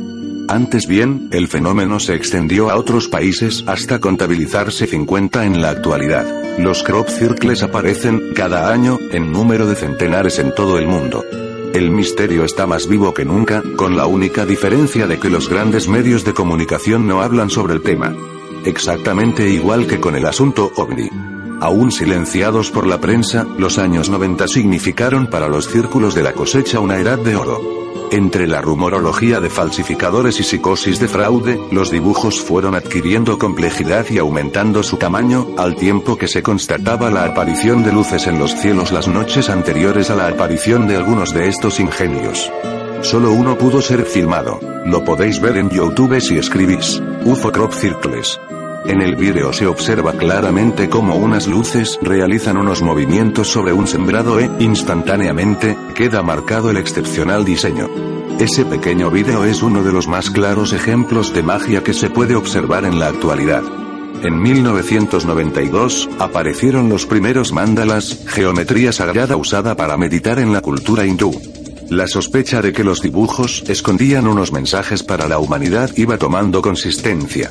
Antes 0.50 0.88
bien, 0.88 1.30
el 1.32 1.48
fenómeno 1.48 2.01
se 2.01 2.15
extendió 2.15 2.70
a 2.70 2.75
otros 2.75 3.08
países 3.08 3.63
hasta 3.68 4.00
contabilizarse 4.00 4.86
50 4.86 5.46
en 5.46 5.62
la 5.62 5.70
actualidad. 5.70 6.25
Los 6.58 6.84
crop 6.84 7.08
circles 7.08 7.63
aparecen, 7.63 8.34
cada 8.36 8.70
año, 8.70 9.00
en 9.13 9.32
número 9.32 9.65
de 9.65 9.75
centenares 9.75 10.39
en 10.39 10.53
todo 10.53 10.77
el 10.77 10.88
mundo. 10.88 11.24
El 11.74 11.90
misterio 11.90 12.44
está 12.44 12.68
más 12.68 12.88
vivo 12.88 13.13
que 13.13 13.24
nunca, 13.24 13.63
con 13.78 13.96
la 13.96 14.06
única 14.06 14.46
diferencia 14.46 15.08
de 15.08 15.20
que 15.20 15.30
los 15.30 15.48
grandes 15.48 15.88
medios 15.88 16.25
de 16.25 16.34
comunicación 16.34 17.08
no 17.08 17.22
hablan 17.22 17.50
sobre 17.50 17.74
el 17.74 17.82
tema. 17.82 18.13
Exactamente 18.66 19.50
igual 19.50 19.88
que 19.88 20.01
con 20.01 20.16
el 20.16 20.25
asunto 20.25 20.72
ovni. 20.75 21.10
Aún 21.62 21.92
silenciados 21.92 22.72
por 22.72 22.88
la 22.88 23.00
prensa, 23.00 23.46
los 23.58 23.78
años 23.78 24.10
90 24.10 24.50
significaron 24.50 25.28
para 25.28 25.48
los 25.48 25.70
círculos 25.70 26.13
de 26.13 26.24
la 26.24 26.34
cosecha 26.34 26.82
una 26.82 26.98
edad 26.98 27.18
de 27.18 27.38
oro. 27.38 27.90
Entre 28.12 28.46
la 28.46 28.60
rumorología 28.60 29.39
de 29.39 29.50
falsificadores 29.50 30.38
y 30.41 30.44
psicosis 30.44 31.00
de 31.00 31.08
fraude, 31.08 31.58
los 31.72 31.91
dibujos 31.91 32.41
fueron 32.41 32.75
adquiriendo 32.75 33.39
complejidad 33.39 34.06
y 34.10 34.18
aumentando 34.18 34.84
su 34.84 34.98
tamaño, 34.98 35.48
al 35.58 35.77
tiempo 35.77 36.18
que 36.18 36.27
se 36.27 36.44
constataba 36.44 37.10
la 37.10 37.24
aparición 37.24 37.84
de 37.84 37.94
luces 37.94 38.27
en 38.27 38.38
los 38.38 38.53
cielos 38.53 38.91
las 38.91 39.08
noches 39.08 39.50
anteriores 39.50 40.10
a 40.10 40.18
la 40.18 40.27
aparición 40.27 40.89
de 40.89 40.98
algunos 40.98 41.34
de 41.34 41.48
estos 41.48 41.80
ingenios. 41.80 42.51
Solo 43.01 43.32
uno 43.32 43.58
pudo 43.58 43.82
ser 43.82 44.03
filmado. 44.03 44.60
Lo 44.86 45.06
podéis 45.06 45.39
ver 45.39 45.56
en 45.56 45.70
YouTube 45.70 46.20
si 46.20 46.38
escribís 46.38 47.01
UFO 47.24 47.50
Crop 47.50 47.72
Circles. 47.72 48.41
En 48.86 49.00
el 49.02 49.16
vídeo 49.16 49.54
se 49.54 49.68
observa 49.68 50.14
claramente 50.14 50.90
cómo 50.90 51.16
unas 51.16 51.46
luces 51.46 52.00
realizan 52.02 52.58
unos 52.58 52.82
movimientos 52.82 53.48
sobre 53.48 53.74
un 53.74 53.86
sembrado 53.86 54.40
e, 54.40 54.50
instantáneamente, 54.60 55.78
queda 55.96 56.24
marcado 56.24 56.72
el 56.72 56.78
excepcional 56.78 57.46
diseño. 57.46 57.88
Ese 58.40 58.66
pequeño 58.66 59.12
vídeo 59.12 59.46
es 59.46 59.62
uno 59.62 59.84
de 59.84 59.92
los 59.92 60.08
más 60.08 60.32
claros 60.32 60.74
ejemplos 60.74 61.32
de 61.32 61.44
magia 61.44 61.84
que 61.84 61.94
se 61.94 62.10
puede 62.10 62.36
observar 62.36 62.86
en 62.86 62.98
la 62.98 63.08
actualidad. 63.08 63.62
En 64.24 64.42
1992, 64.42 66.10
aparecieron 66.18 66.90
los 66.90 67.06
primeros 67.06 67.54
mandalas, 67.54 68.24
geometría 68.28 68.92
sagrada 68.92 69.36
usada 69.36 69.76
para 69.76 69.96
meditar 69.96 70.40
en 70.40 70.54
la 70.54 70.62
cultura 70.62 71.06
hindú. 71.06 71.40
La 71.90 72.08
sospecha 72.08 72.62
de 72.62 72.74
que 72.74 72.84
los 72.84 73.02
dibujos 73.02 73.64
escondían 73.68 74.26
unos 74.26 74.52
mensajes 74.52 75.04
para 75.04 75.28
la 75.28 75.38
humanidad 75.38 75.92
iba 75.98 76.18
tomando 76.18 76.62
consistencia. 76.62 77.50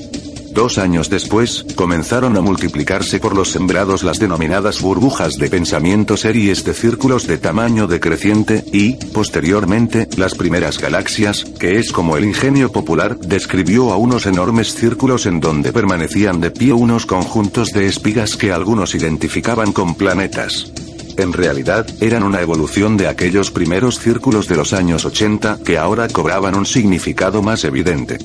Dos 0.53 0.79
años 0.79 1.09
después, 1.09 1.65
comenzaron 1.77 2.37
a 2.37 2.41
multiplicarse 2.41 3.21
por 3.21 3.37
los 3.37 3.53
sembrados 3.53 4.03
las 4.03 4.19
denominadas 4.19 4.83
burbujas 4.83 5.37
de 5.37 5.49
pensamiento 5.49 6.17
series 6.17 6.65
de 6.65 6.75
círculos 6.75 7.27
de 7.29 7.39
tamaño 7.39 7.87
decreciente, 7.87 8.65
y, 8.73 8.95
posteriormente, 8.95 10.09
las 10.17 10.35
primeras 10.35 10.79
galaxias, 10.79 11.45
que 11.45 11.79
es 11.79 11.93
como 11.93 12.17
el 12.17 12.25
ingenio 12.25 12.73
popular 12.73 13.17
describió 13.19 13.93
a 13.93 13.97
unos 13.97 14.27
enormes 14.27 14.75
círculos 14.75 15.27
en 15.27 15.39
donde 15.39 15.73
permanecían 15.73 16.41
de 16.41 16.51
pie 16.51 16.73
unos 16.73 17.07
conjuntos 17.07 17.73
de 17.73 17.87
espigas 17.87 18.37
que 18.37 18.51
algunos 18.53 18.97
identificaban 18.97 19.73
con 19.73 19.95
planetas. 19.95 20.73
En 21.17 21.33
realidad, 21.33 21.87
eran 22.01 22.23
una 22.23 22.41
evolución 22.41 22.97
de 22.97 23.07
aquellos 23.07 23.51
primeros 23.51 23.99
círculos 24.01 24.49
de 24.49 24.57
los 24.57 24.73
años 24.73 25.05
80 25.05 25.61
que 25.65 25.79
ahora 25.79 26.09
cobraban 26.09 26.57
un 26.57 26.67
significado 26.67 27.43
más 27.43 27.65
evidente. 27.65 28.19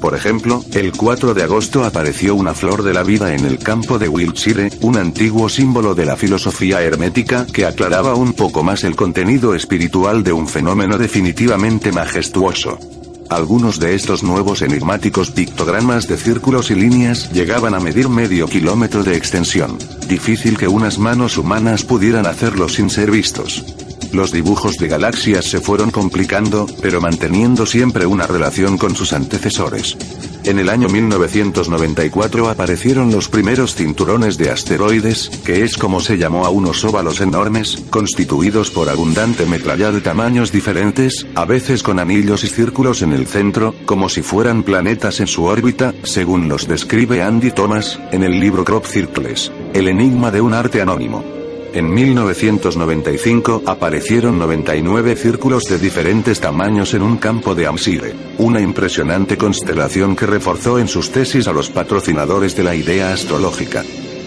Por 0.00 0.14
ejemplo, 0.14 0.64
el 0.72 0.92
4 0.92 1.34
de 1.34 1.42
agosto 1.42 1.84
apareció 1.84 2.34
una 2.34 2.54
flor 2.54 2.82
de 2.82 2.94
la 2.94 3.02
vida 3.02 3.34
en 3.34 3.44
el 3.44 3.58
campo 3.58 3.98
de 3.98 4.08
Wiltshire, 4.08 4.70
un 4.80 4.96
antiguo 4.96 5.48
símbolo 5.48 5.94
de 5.94 6.06
la 6.06 6.16
filosofía 6.16 6.82
hermética 6.82 7.46
que 7.46 7.66
aclaraba 7.66 8.14
un 8.14 8.32
poco 8.32 8.62
más 8.62 8.82
el 8.84 8.96
contenido 8.96 9.54
espiritual 9.54 10.22
de 10.22 10.32
un 10.32 10.48
fenómeno 10.48 10.96
definitivamente 10.96 11.92
majestuoso. 11.92 12.78
Algunos 13.28 13.78
de 13.78 13.94
estos 13.94 14.24
nuevos 14.24 14.62
enigmáticos 14.62 15.30
pictogramas 15.30 16.08
de 16.08 16.16
círculos 16.16 16.70
y 16.72 16.74
líneas 16.74 17.30
llegaban 17.30 17.74
a 17.74 17.80
medir 17.80 18.08
medio 18.08 18.48
kilómetro 18.48 19.04
de 19.04 19.16
extensión. 19.16 19.78
Difícil 20.08 20.58
que 20.58 20.66
unas 20.66 20.98
manos 20.98 21.36
humanas 21.36 21.84
pudieran 21.84 22.26
hacerlo 22.26 22.68
sin 22.68 22.90
ser 22.90 23.10
vistos. 23.10 23.64
Los 24.12 24.32
dibujos 24.32 24.76
de 24.76 24.88
galaxias 24.88 25.44
se 25.44 25.60
fueron 25.60 25.90
complicando, 25.90 26.66
pero 26.82 27.00
manteniendo 27.00 27.64
siempre 27.64 28.06
una 28.06 28.26
relación 28.26 28.76
con 28.76 28.96
sus 28.96 29.12
antecesores. 29.12 29.96
En 30.44 30.58
el 30.58 30.68
año 30.68 30.88
1994 30.88 32.48
aparecieron 32.48 33.12
los 33.12 33.28
primeros 33.28 33.74
cinturones 33.74 34.36
de 34.36 34.50
asteroides, 34.50 35.28
que 35.44 35.62
es 35.62 35.76
como 35.76 36.00
se 36.00 36.18
llamó 36.18 36.44
a 36.44 36.50
unos 36.50 36.82
óvalos 36.84 37.20
enormes, 37.20 37.84
constituidos 37.90 38.70
por 38.70 38.88
abundante 38.88 39.46
metralla 39.46 39.92
de 39.92 40.00
tamaños 40.00 40.50
diferentes, 40.50 41.26
a 41.34 41.44
veces 41.44 41.82
con 41.82 41.98
anillos 41.98 42.42
y 42.42 42.48
círculos 42.48 43.02
en 43.02 43.12
el 43.12 43.26
centro, 43.26 43.74
como 43.84 44.08
si 44.08 44.22
fueran 44.22 44.64
planetas 44.64 45.20
en 45.20 45.28
su 45.28 45.44
órbita, 45.44 45.94
según 46.02 46.48
los 46.48 46.66
describe 46.66 47.22
Andy 47.22 47.52
Thomas, 47.52 48.00
en 48.10 48.24
el 48.24 48.40
libro 48.40 48.64
Crop 48.64 48.86
Circles, 48.86 49.52
El 49.72 49.86
enigma 49.88 50.30
de 50.30 50.40
un 50.40 50.54
arte 50.54 50.80
anónimo. 50.82 51.39
En 51.72 51.94
1995 51.94 53.62
aparecieron 53.64 54.38
99 54.40 55.14
círculos 55.14 55.64
de 55.64 55.78
diferentes 55.78 56.40
tamaños 56.40 56.94
en 56.94 57.02
un 57.02 57.16
campo 57.16 57.54
de 57.54 57.66
Amsire, 57.66 58.12
una 58.38 58.60
impresionante 58.60 59.38
constelación 59.38 60.16
que 60.16 60.26
reforzó 60.26 60.80
en 60.80 60.88
sus 60.88 61.10
tesis 61.10 61.46
a 61.46 61.52
los 61.52 61.70
patrocinadores 61.70 62.56
de 62.56 62.64
la 62.64 62.74
idea 62.74 63.12
astrológica. 63.12 63.84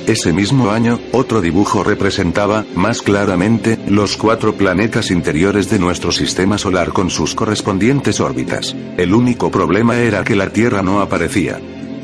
Ese 0.07 0.31
mismo 0.31 0.71
año, 0.71 0.99
otro 1.11 1.41
dibujo 1.41 1.83
representaba, 1.83 2.65
más 2.75 3.01
claramente, 3.01 3.77
los 3.87 4.15
cuatro 4.15 4.55
planetas 4.55 5.11
interiores 5.11 5.69
de 5.69 5.79
nuestro 5.79 6.13
sistema 6.13 6.57
solar 6.57 6.93
con 6.93 7.09
sus 7.09 7.35
correspondientes 7.35 8.21
órbitas. 8.21 8.73
El 8.97 9.13
único 9.13 9.51
problema 9.51 9.97
era 9.97 10.23
que 10.23 10.35
la 10.35 10.49
Tierra 10.49 10.81
no 10.81 11.01
aparecía. 11.01 11.59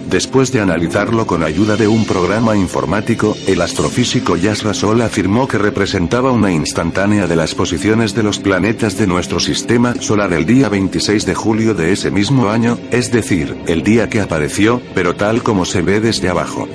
Después 0.09 0.51
de 0.51 0.59
analizarlo 0.59 1.27
con 1.27 1.43
ayuda 1.43 1.75
de 1.75 1.87
un 1.87 2.03
programa 2.03 2.57
informático, 2.57 3.37
el 3.45 3.61
astrofísico 3.61 4.35
Yasra 4.37 4.73
Sol 4.73 5.03
afirmó 5.03 5.47
que 5.47 5.59
representaba 5.59 6.31
una 6.31 6.51
instantánea 6.51 7.27
de 7.27 7.35
las 7.35 7.53
posiciones 7.53 8.15
de 8.15 8.23
los 8.23 8.39
planetas 8.39 8.97
de 8.97 9.05
nuestro 9.05 9.39
sistema 9.39 9.93
solar 9.99 10.33
el 10.33 10.47
día 10.47 10.67
26 10.67 11.27
de 11.27 11.35
julio 11.35 11.75
de 11.75 11.91
ese 11.91 12.09
mismo 12.09 12.49
año, 12.49 12.79
es 12.89 13.11
decir, 13.11 13.55
el 13.67 13.83
día 13.83 14.09
que 14.09 14.19
apareció, 14.19 14.81
pero 14.95 15.15
tal 15.15 15.43
como 15.43 15.63
se 15.63 15.83
ve 15.83 15.99
desde 15.99 16.29
abajo. 16.29 16.67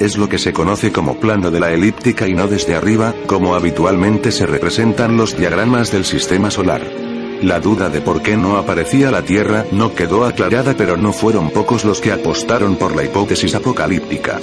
Es 0.00 0.18
lo 0.18 0.28
que 0.28 0.38
se 0.38 0.52
conoce 0.52 0.90
como 0.90 1.20
plano 1.20 1.52
de 1.52 1.60
la 1.60 1.72
elíptica 1.72 2.26
y 2.26 2.34
no 2.34 2.48
desde 2.48 2.74
arriba, 2.74 3.14
como 3.28 3.54
habitualmente 3.54 4.32
se 4.32 4.46
representan 4.46 5.16
los 5.16 5.36
diagramas 5.36 5.92
del 5.92 6.04
sistema 6.04 6.50
solar. 6.50 7.09
La 7.42 7.58
duda 7.58 7.88
de 7.88 8.02
por 8.02 8.20
qué 8.20 8.36
no 8.36 8.58
aparecía 8.58 9.10
la 9.10 9.22
Tierra 9.22 9.64
no 9.72 9.94
quedó 9.94 10.24
aclarada 10.24 10.74
pero 10.76 10.96
no 10.96 11.12
fueron 11.12 11.50
pocos 11.50 11.84
los 11.84 12.00
que 12.00 12.12
apostaron 12.12 12.76
por 12.76 12.94
la 12.94 13.04
hipótesis 13.04 13.54
apocalíptica. 13.54 14.38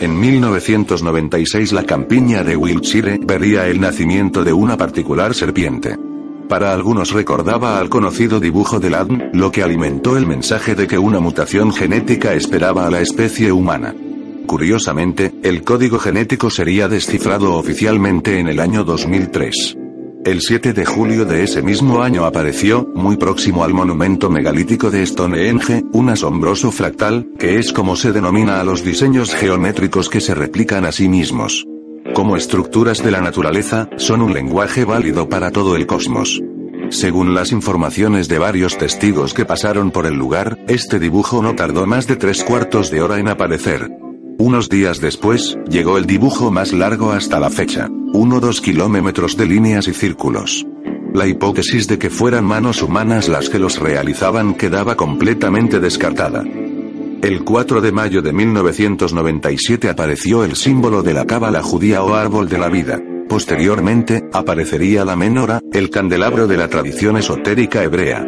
En 0.00 0.18
1996 0.18 1.72
la 1.72 1.84
campiña 1.84 2.44
de 2.44 2.56
Wiltshire 2.56 3.18
vería 3.22 3.66
el 3.66 3.80
nacimiento 3.80 4.44
de 4.44 4.52
una 4.52 4.76
particular 4.76 5.34
serpiente. 5.34 5.96
Para 6.48 6.72
algunos 6.72 7.12
recordaba 7.12 7.78
al 7.78 7.90
conocido 7.90 8.40
dibujo 8.40 8.80
del 8.80 8.94
ADN, 8.94 9.30
lo 9.34 9.52
que 9.52 9.62
alimentó 9.62 10.16
el 10.16 10.26
mensaje 10.26 10.74
de 10.74 10.86
que 10.86 10.96
una 10.96 11.20
mutación 11.20 11.74
genética 11.74 12.32
esperaba 12.32 12.86
a 12.86 12.90
la 12.90 13.02
especie 13.02 13.52
humana. 13.52 13.94
Curiosamente, 14.46 15.34
el 15.42 15.62
código 15.62 15.98
genético 15.98 16.48
sería 16.48 16.88
descifrado 16.88 17.54
oficialmente 17.56 18.38
en 18.38 18.48
el 18.48 18.60
año 18.60 18.82
2003. 18.84 19.77
El 20.28 20.42
7 20.42 20.74
de 20.74 20.84
julio 20.84 21.24
de 21.24 21.42
ese 21.42 21.62
mismo 21.62 22.02
año 22.02 22.26
apareció, 22.26 22.86
muy 22.94 23.16
próximo 23.16 23.64
al 23.64 23.72
monumento 23.72 24.28
megalítico 24.28 24.90
de 24.90 25.06
Stonehenge, 25.06 25.84
un 25.94 26.10
asombroso 26.10 26.70
fractal, 26.70 27.30
que 27.38 27.58
es 27.58 27.72
como 27.72 27.96
se 27.96 28.12
denomina 28.12 28.60
a 28.60 28.64
los 28.64 28.84
diseños 28.84 29.34
geométricos 29.34 30.10
que 30.10 30.20
se 30.20 30.34
replican 30.34 30.84
a 30.84 30.92
sí 30.92 31.08
mismos. 31.08 31.64
Como 32.14 32.36
estructuras 32.36 33.02
de 33.02 33.10
la 33.10 33.22
naturaleza, 33.22 33.88
son 33.96 34.20
un 34.20 34.34
lenguaje 34.34 34.84
válido 34.84 35.30
para 35.30 35.50
todo 35.50 35.76
el 35.76 35.86
cosmos. 35.86 36.42
Según 36.90 37.34
las 37.34 37.50
informaciones 37.50 38.28
de 38.28 38.38
varios 38.38 38.76
testigos 38.76 39.32
que 39.32 39.46
pasaron 39.46 39.90
por 39.90 40.04
el 40.04 40.16
lugar, 40.16 40.58
este 40.68 40.98
dibujo 40.98 41.40
no 41.42 41.54
tardó 41.54 41.86
más 41.86 42.06
de 42.06 42.16
tres 42.16 42.44
cuartos 42.44 42.90
de 42.90 43.00
hora 43.00 43.18
en 43.18 43.28
aparecer. 43.28 43.88
Unos 44.40 44.68
días 44.68 45.00
después, 45.00 45.58
llegó 45.68 45.98
el 45.98 46.06
dibujo 46.06 46.52
más 46.52 46.72
largo 46.72 47.10
hasta 47.10 47.40
la 47.40 47.50
fecha. 47.50 47.88
1-2 47.88 48.60
kilómetros 48.60 49.36
de 49.36 49.46
líneas 49.46 49.88
y 49.88 49.92
círculos. 49.92 50.64
La 51.12 51.26
hipótesis 51.26 51.88
de 51.88 51.98
que 51.98 52.08
fueran 52.08 52.44
manos 52.44 52.80
humanas 52.80 53.28
las 53.28 53.48
que 53.48 53.58
los 53.58 53.80
realizaban 53.80 54.54
quedaba 54.54 54.94
completamente 54.94 55.80
descartada. 55.80 56.44
El 57.20 57.42
4 57.42 57.80
de 57.80 57.90
mayo 57.90 58.22
de 58.22 58.32
1997 58.32 59.88
apareció 59.88 60.44
el 60.44 60.54
símbolo 60.54 61.02
de 61.02 61.14
la 61.14 61.26
cábala 61.26 61.60
judía 61.60 62.04
o 62.04 62.14
árbol 62.14 62.48
de 62.48 62.58
la 62.58 62.68
vida. 62.68 63.02
Posteriormente, 63.28 64.28
aparecería 64.32 65.04
la 65.04 65.16
menora, 65.16 65.60
el 65.72 65.90
candelabro 65.90 66.46
de 66.46 66.56
la 66.56 66.68
tradición 66.68 67.16
esotérica 67.16 67.82
hebrea. 67.82 68.24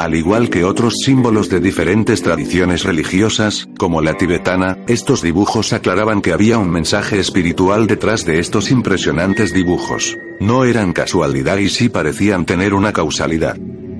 Al 0.00 0.14
igual 0.14 0.48
que 0.48 0.64
otros 0.64 0.94
símbolos 1.04 1.50
de 1.50 1.60
diferentes 1.60 2.22
tradiciones 2.22 2.84
religiosas, 2.84 3.68
como 3.78 4.00
la 4.00 4.14
tibetana, 4.14 4.78
estos 4.88 5.20
dibujos 5.20 5.74
aclaraban 5.74 6.22
que 6.22 6.32
había 6.32 6.56
un 6.56 6.70
mensaje 6.70 7.20
espiritual 7.20 7.86
detrás 7.86 8.24
de 8.24 8.38
estos 8.38 8.70
impresionantes 8.70 9.52
dibujos. 9.52 10.16
No 10.40 10.64
eran 10.64 10.94
casualidad 10.94 11.58
y 11.58 11.68
sí 11.68 11.90
parecían 11.90 12.46
tener 12.46 12.72
una 12.72 12.94
causalidad. 12.94 13.58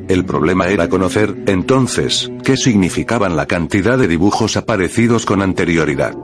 El 0.09 0.25
problema 0.25 0.69
era 0.69 0.89
conocer, 0.89 1.37
entonces, 1.47 2.33
qué 2.45 2.57
significaban 2.57 3.37
la 3.37 3.45
cantidad 3.45 3.99
de 3.99 4.09
dibujos 4.09 4.57
aparecidos 4.57 5.27
con 5.27 5.43
anterioridad. 5.43 6.15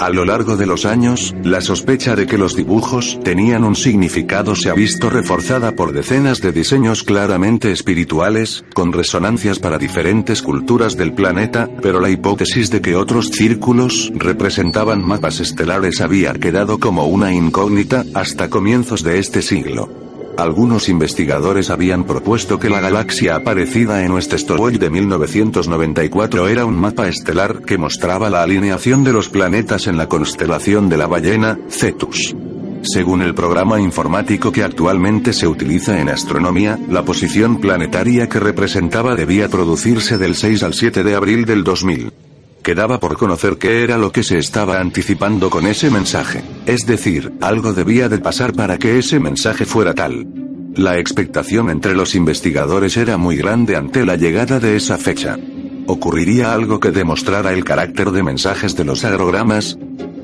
A 0.00 0.10
lo 0.10 0.24
largo 0.24 0.56
de 0.56 0.66
los 0.66 0.86
años, 0.86 1.34
la 1.44 1.60
sospecha 1.60 2.16
de 2.16 2.26
que 2.26 2.36
los 2.36 2.56
dibujos 2.56 3.18
tenían 3.22 3.64
un 3.64 3.76
significado 3.76 4.56
se 4.56 4.68
ha 4.68 4.74
visto 4.74 5.08
reforzada 5.08 5.72
por 5.76 5.92
decenas 5.92 6.40
de 6.40 6.52
diseños 6.52 7.04
claramente 7.04 7.70
espirituales, 7.70 8.64
con 8.74 8.92
resonancias 8.92 9.60
para 9.60 9.78
diferentes 9.78 10.42
culturas 10.42 10.96
del 10.96 11.14
planeta, 11.14 11.70
pero 11.80 12.00
la 12.00 12.10
hipótesis 12.10 12.70
de 12.70 12.80
que 12.80 12.96
otros 12.96 13.28
círculos 13.28 14.12
representaban 14.14 15.06
mapas 15.06 15.40
estelares 15.40 16.00
había 16.00 16.34
quedado 16.34 16.78
como 16.78 17.06
una 17.06 17.32
incógnita 17.32 18.04
hasta 18.14 18.50
comienzos 18.50 19.02
de 19.02 19.20
este 19.20 19.42
siglo. 19.42 20.03
Algunos 20.36 20.88
investigadores 20.88 21.70
habían 21.70 22.04
propuesto 22.04 22.58
que 22.58 22.68
la 22.68 22.80
galaxia 22.80 23.36
aparecida 23.36 24.02
en 24.02 24.08
nuestro 24.08 24.36
Stowell 24.36 24.78
de 24.80 24.90
1994 24.90 26.48
era 26.48 26.64
un 26.64 26.74
mapa 26.74 27.06
estelar 27.06 27.62
que 27.62 27.78
mostraba 27.78 28.28
la 28.30 28.42
alineación 28.42 29.04
de 29.04 29.12
los 29.12 29.28
planetas 29.28 29.86
en 29.86 29.96
la 29.96 30.08
constelación 30.08 30.88
de 30.88 30.96
la 30.96 31.06
ballena, 31.06 31.58
Cetus. 31.68 32.34
Según 32.82 33.22
el 33.22 33.34
programa 33.34 33.80
informático 33.80 34.50
que 34.50 34.64
actualmente 34.64 35.32
se 35.32 35.46
utiliza 35.46 36.00
en 36.00 36.08
astronomía, 36.08 36.78
la 36.90 37.04
posición 37.04 37.60
planetaria 37.60 38.28
que 38.28 38.40
representaba 38.40 39.14
debía 39.14 39.48
producirse 39.48 40.18
del 40.18 40.34
6 40.34 40.64
al 40.64 40.74
7 40.74 41.04
de 41.04 41.14
abril 41.14 41.44
del 41.44 41.62
2000. 41.62 42.23
Quedaba 42.64 42.98
por 42.98 43.18
conocer 43.18 43.58
qué 43.58 43.82
era 43.84 43.98
lo 43.98 44.10
que 44.10 44.22
se 44.22 44.38
estaba 44.38 44.80
anticipando 44.80 45.50
con 45.50 45.66
ese 45.66 45.90
mensaje. 45.90 46.42
Es 46.64 46.86
decir, 46.86 47.34
algo 47.42 47.74
debía 47.74 48.08
de 48.08 48.18
pasar 48.18 48.54
para 48.54 48.78
que 48.78 48.98
ese 48.98 49.20
mensaje 49.20 49.66
fuera 49.66 49.92
tal. 49.92 50.26
La 50.74 50.98
expectación 50.98 51.68
entre 51.68 51.94
los 51.94 52.14
investigadores 52.14 52.96
era 52.96 53.18
muy 53.18 53.36
grande 53.36 53.76
ante 53.76 54.06
la 54.06 54.16
llegada 54.16 54.60
de 54.60 54.76
esa 54.76 54.96
fecha. 54.96 55.38
¿Ocurriría 55.86 56.54
algo 56.54 56.80
que 56.80 56.90
demostrara 56.90 57.52
el 57.52 57.64
carácter 57.64 58.12
de 58.12 58.22
mensajes 58.22 58.74
de 58.74 58.84
los 58.86 59.04
agrogramas? 59.04 59.76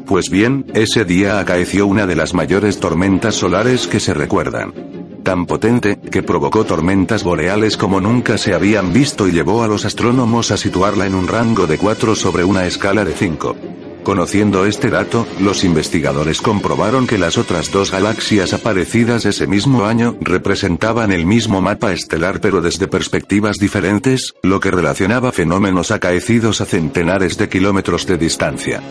Pues 0.07 0.31
bien, 0.31 0.65
ese 0.73 1.05
día 1.05 1.41
acaeció 1.41 1.87
una 1.87 2.07
de 2.07 2.17
las 2.17 2.33
mayores 2.33 2.81
tormentas 2.81 3.35
solares 3.35 3.87
que 3.87 4.01
se 4.01 4.15
recuerdan 4.15 5.00
tan 5.23 5.47
potente, 5.47 5.99
que 6.11 6.23
provocó 6.23 6.65
tormentas 6.65 7.23
boreales 7.23 7.77
como 7.77 8.01
nunca 8.01 8.39
se 8.39 8.55
habían 8.55 8.93
visto 8.93 9.29
y 9.29 9.33
llevó 9.33 9.63
a 9.63 9.69
los 9.69 9.85
astrónomos 9.85 10.51
a 10.51 10.57
situarla 10.57 11.07
en 11.07 11.15
un 11.15 11.29
rango 11.29 11.67
de 11.67 11.79
4 11.79 12.15
sobre 12.15 12.45
una 12.45 12.67
escala 12.67 13.05
de 13.05 13.13
5. 13.13 13.57
Conociendo 14.03 14.65
este 14.65 14.89
dato, 14.89 15.27
los 15.41 15.63
investigadores 15.63 16.41
comprobaron 16.41 17.07
que 17.07 17.19
las 17.19 17.37
otras 17.37 17.71
dos 17.71 17.91
galaxias 17.91 18.55
aparecidas 18.55 19.27
ese 19.27 19.47
mismo 19.47 19.85
año 19.85 20.17
representaban 20.21 21.13
el 21.13 21.27
mismo 21.27 21.61
mapa 21.61 21.93
estelar 21.93 22.41
pero 22.41 22.63
desde 22.63 22.89
perspectivas 22.89 23.59
diferentes, 23.59 24.35
lo 24.43 24.59
que 24.59 24.71
relacionaba 24.71 25.33
fenómenos 25.33 25.91
acaecidos 25.91 26.61
a 26.61 26.65
centenares 26.65 27.37
de 27.37 27.49
kilómetros 27.49 28.07
de 28.07 28.17
distancia. 28.17 28.83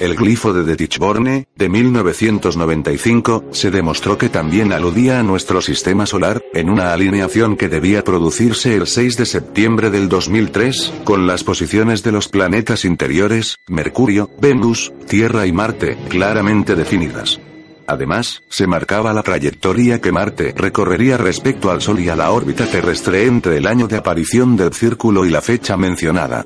El 0.00 0.14
glifo 0.14 0.52
de 0.52 0.76
Tichborne, 0.76 1.48
de 1.56 1.68
1995, 1.68 3.46
se 3.50 3.72
demostró 3.72 4.16
que 4.16 4.28
también 4.28 4.72
aludía 4.72 5.18
a 5.18 5.24
nuestro 5.24 5.60
sistema 5.60 6.06
solar, 6.06 6.40
en 6.54 6.70
una 6.70 6.92
alineación 6.92 7.56
que 7.56 7.68
debía 7.68 8.04
producirse 8.04 8.76
el 8.76 8.86
6 8.86 9.16
de 9.16 9.26
septiembre 9.26 9.90
del 9.90 10.08
2003, 10.08 10.92
con 11.02 11.26
las 11.26 11.42
posiciones 11.42 12.04
de 12.04 12.12
los 12.12 12.28
planetas 12.28 12.84
interiores, 12.84 13.56
Mercurio, 13.66 14.30
Venus, 14.40 14.92
Tierra 15.08 15.46
y 15.46 15.52
Marte, 15.52 15.98
claramente 16.08 16.76
definidas. 16.76 17.40
Además, 17.88 18.42
se 18.50 18.66
marcaba 18.68 19.12
la 19.12 19.22
trayectoria 19.22 20.00
que 20.00 20.12
Marte 20.12 20.54
recorrería 20.56 21.16
respecto 21.16 21.70
al 21.70 21.80
Sol 21.80 21.98
y 21.98 22.08
a 22.08 22.16
la 22.16 22.30
órbita 22.30 22.66
terrestre 22.66 23.24
entre 23.26 23.56
el 23.56 23.66
año 23.66 23.88
de 23.88 23.96
aparición 23.96 24.56
del 24.56 24.74
círculo 24.74 25.24
y 25.24 25.30
la 25.30 25.40
fecha 25.40 25.76
mencionada. 25.76 26.44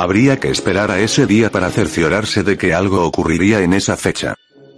Habría 0.00 0.40
que 0.40 0.48
esperar 0.48 0.90
a 0.90 0.98
ese 0.98 1.26
día 1.26 1.50
para 1.50 1.68
cerciorarse 1.68 2.42
de 2.42 2.56
que 2.56 2.72
algo 2.72 3.04
ocurriría 3.04 3.60
en 3.60 3.74
esa 3.74 3.98
fecha. 3.98 4.34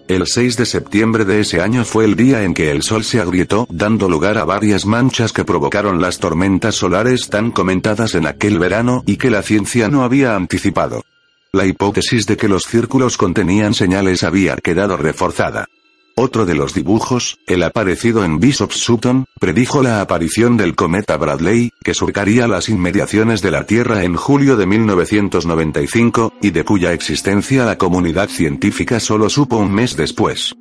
El 0.09 0.27
6 0.27 0.57
de 0.57 0.67
septiembre 0.67 1.25
de 1.25 1.39
ese 1.39 1.61
año 1.61 1.85
fue 1.85 2.07
el 2.07 2.17
día 2.17 2.43
en 2.43 2.55
que 2.55 2.73
el 2.73 2.83
Sol 2.83 3.05
se 3.05 3.21
agrietó, 3.21 3.69
dando 3.71 4.09
lugar 4.09 4.37
a 4.37 4.45
varias 4.45 4.85
manchas 4.85 5.33
que 5.33 5.45
provocaron 5.45 6.03
las 6.03 6.19
tormentas 6.19 6.75
solares 6.75 7.29
tan 7.29 7.53
comentadas 7.53 8.17
en 8.17 8.27
aquel 8.27 8.59
verano 8.59 9.05
y 9.07 9.17
que 9.17 9.31
la 9.31 9.43
ciencia 9.43 9.87
no 9.87 10.03
había 10.03 10.35
anticipado. 10.35 11.05
La 11.53 11.67
hipótesis 11.67 12.27
de 12.27 12.37
que 12.37 12.49
los 12.49 12.65
círculos 12.65 13.17
contenían 13.17 13.75
señales 13.75 14.25
había 14.25 14.57
quedado 14.57 14.97
reforzada. 14.97 15.69
Otro 16.15 16.45
de 16.45 16.55
los 16.55 16.75
dibujos, 16.75 17.39
el 17.47 17.63
aparecido 17.63 18.25
en 18.25 18.39
Bishop 18.39 18.73
Sutton, 18.73 19.25
predijo 19.41 19.83
la 19.83 20.03
aparición 20.03 20.59
del 20.59 20.75
cometa 20.75 21.17
Bradley, 21.17 21.71
que 21.83 21.95
surcaría 21.95 22.47
las 22.47 22.69
inmediaciones 22.69 23.41
de 23.41 23.51
la 23.51 23.65
Tierra 23.65 24.05
en 24.05 24.17
julio 24.17 24.57
de 24.57 24.67
1995, 24.67 26.35
y 26.43 26.51
de 26.51 26.65
cuya 26.65 26.93
existencia 26.93 27.65
la 27.65 27.79
comunidad 27.79 28.29
científica 28.29 29.01
solo 29.01 29.31
supo 29.31 29.57
un 29.57 29.73
mes 29.73 29.97
después. 29.97 30.55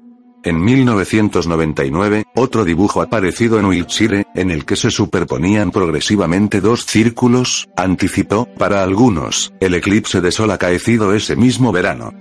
En 0.43 0.63
1999, 0.63 2.25
otro 2.35 2.63
dibujo 2.65 3.01
aparecido 3.01 3.59
en 3.59 3.65
Wiltshire, 3.65 4.25
en 4.33 4.49
el 4.49 4.65
que 4.65 4.75
se 4.75 4.89
superponían 4.89 5.69
progresivamente 5.69 6.61
dos 6.61 6.85
círculos, 6.85 7.69
anticipó, 7.75 8.47
para 8.57 8.81
algunos, 8.83 9.53
el 9.59 9.75
eclipse 9.75 10.21
de 10.21 10.31
sol 10.31 10.49
acaecido 10.49 11.13
ese 11.13 11.35
mismo 11.35 11.71
verano. 11.71 12.13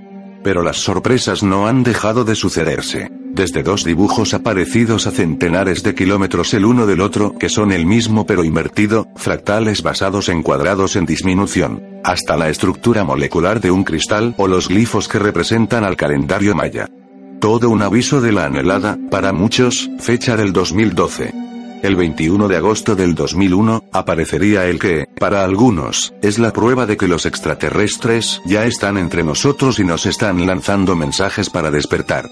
Pero 0.42 0.62
las 0.62 0.78
sorpresas 0.78 1.42
no 1.42 1.66
han 1.66 1.82
dejado 1.82 2.24
de 2.24 2.34
sucederse. 2.34 3.19
Desde 3.40 3.62
dos 3.62 3.84
dibujos 3.84 4.34
aparecidos 4.34 5.06
a 5.06 5.12
centenares 5.12 5.82
de 5.82 5.94
kilómetros 5.94 6.52
el 6.52 6.66
uno 6.66 6.84
del 6.84 7.00
otro 7.00 7.38
que 7.38 7.48
son 7.48 7.72
el 7.72 7.86
mismo 7.86 8.26
pero 8.26 8.44
invertido, 8.44 9.08
fractales 9.16 9.82
basados 9.82 10.28
en 10.28 10.42
cuadrados 10.42 10.94
en 10.94 11.06
disminución, 11.06 11.82
hasta 12.04 12.36
la 12.36 12.50
estructura 12.50 13.02
molecular 13.02 13.62
de 13.62 13.70
un 13.70 13.82
cristal 13.82 14.34
o 14.36 14.46
los 14.46 14.68
glifos 14.68 15.08
que 15.08 15.18
representan 15.18 15.84
al 15.84 15.96
calendario 15.96 16.54
maya. 16.54 16.90
Todo 17.40 17.70
un 17.70 17.80
aviso 17.80 18.20
de 18.20 18.32
la 18.32 18.44
anhelada, 18.44 18.98
para 19.10 19.32
muchos, 19.32 19.88
fecha 20.00 20.36
del 20.36 20.52
2012. 20.52 21.32
El 21.82 21.96
21 21.96 22.46
de 22.46 22.56
agosto 22.58 22.94
del 22.94 23.14
2001, 23.14 23.84
aparecería 23.90 24.66
el 24.66 24.78
que, 24.78 25.06
para 25.18 25.44
algunos, 25.44 26.12
es 26.20 26.38
la 26.38 26.52
prueba 26.52 26.84
de 26.84 26.98
que 26.98 27.08
los 27.08 27.24
extraterrestres 27.24 28.42
ya 28.44 28.66
están 28.66 28.98
entre 28.98 29.24
nosotros 29.24 29.78
y 29.78 29.84
nos 29.84 30.04
están 30.04 30.46
lanzando 30.46 30.94
mensajes 30.94 31.48
para 31.48 31.70
despertar. 31.70 32.28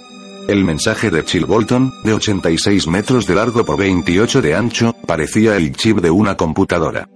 El 0.48 0.64
mensaje 0.64 1.10
de 1.10 1.26
Chill 1.26 1.44
Bolton, 1.44 1.92
de 2.04 2.14
86 2.14 2.86
metros 2.86 3.26
de 3.26 3.34
largo 3.34 3.66
por 3.66 3.76
28 3.76 4.40
de 4.40 4.54
ancho, 4.54 4.96
parecía 5.06 5.58
el 5.58 5.76
chip 5.76 5.98
de 5.98 6.10
una 6.10 6.38
computadora. 6.38 7.06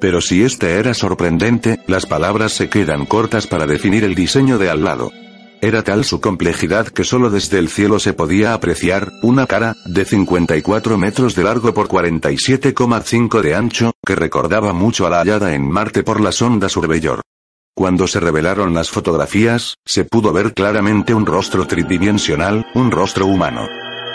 Pero 0.00 0.20
si 0.20 0.42
este 0.42 0.72
era 0.72 0.92
sorprendente, 0.92 1.78
las 1.86 2.06
palabras 2.06 2.50
se 2.50 2.68
quedan 2.68 3.06
cortas 3.06 3.46
para 3.46 3.68
definir 3.68 4.02
el 4.02 4.16
diseño 4.16 4.58
de 4.58 4.70
al 4.70 4.82
lado. 4.82 5.12
Era 5.62 5.84
tal 5.84 6.04
su 6.04 6.20
complejidad 6.20 6.88
que 6.88 7.04
solo 7.04 7.30
desde 7.30 7.60
el 7.60 7.68
cielo 7.68 8.00
se 8.00 8.12
podía 8.12 8.54
apreciar, 8.54 9.12
una 9.22 9.46
cara, 9.46 9.76
de 9.86 10.04
54 10.04 10.98
metros 10.98 11.36
de 11.36 11.44
largo 11.44 11.72
por 11.72 11.86
47,5 11.86 13.40
de 13.40 13.54
ancho, 13.54 13.92
que 14.04 14.16
recordaba 14.16 14.72
mucho 14.72 15.06
a 15.06 15.10
la 15.10 15.20
hallada 15.20 15.54
en 15.54 15.70
Marte 15.70 16.02
por 16.02 16.20
la 16.20 16.32
sonda 16.32 16.68
Surveyor. 16.68 17.20
Cuando 17.80 18.06
se 18.06 18.20
revelaron 18.20 18.74
las 18.74 18.90
fotografías, 18.90 19.78
se 19.86 20.04
pudo 20.04 20.34
ver 20.34 20.52
claramente 20.52 21.14
un 21.14 21.24
rostro 21.24 21.66
tridimensional, 21.66 22.66
un 22.74 22.90
rostro 22.90 23.24
humano. 23.24 23.66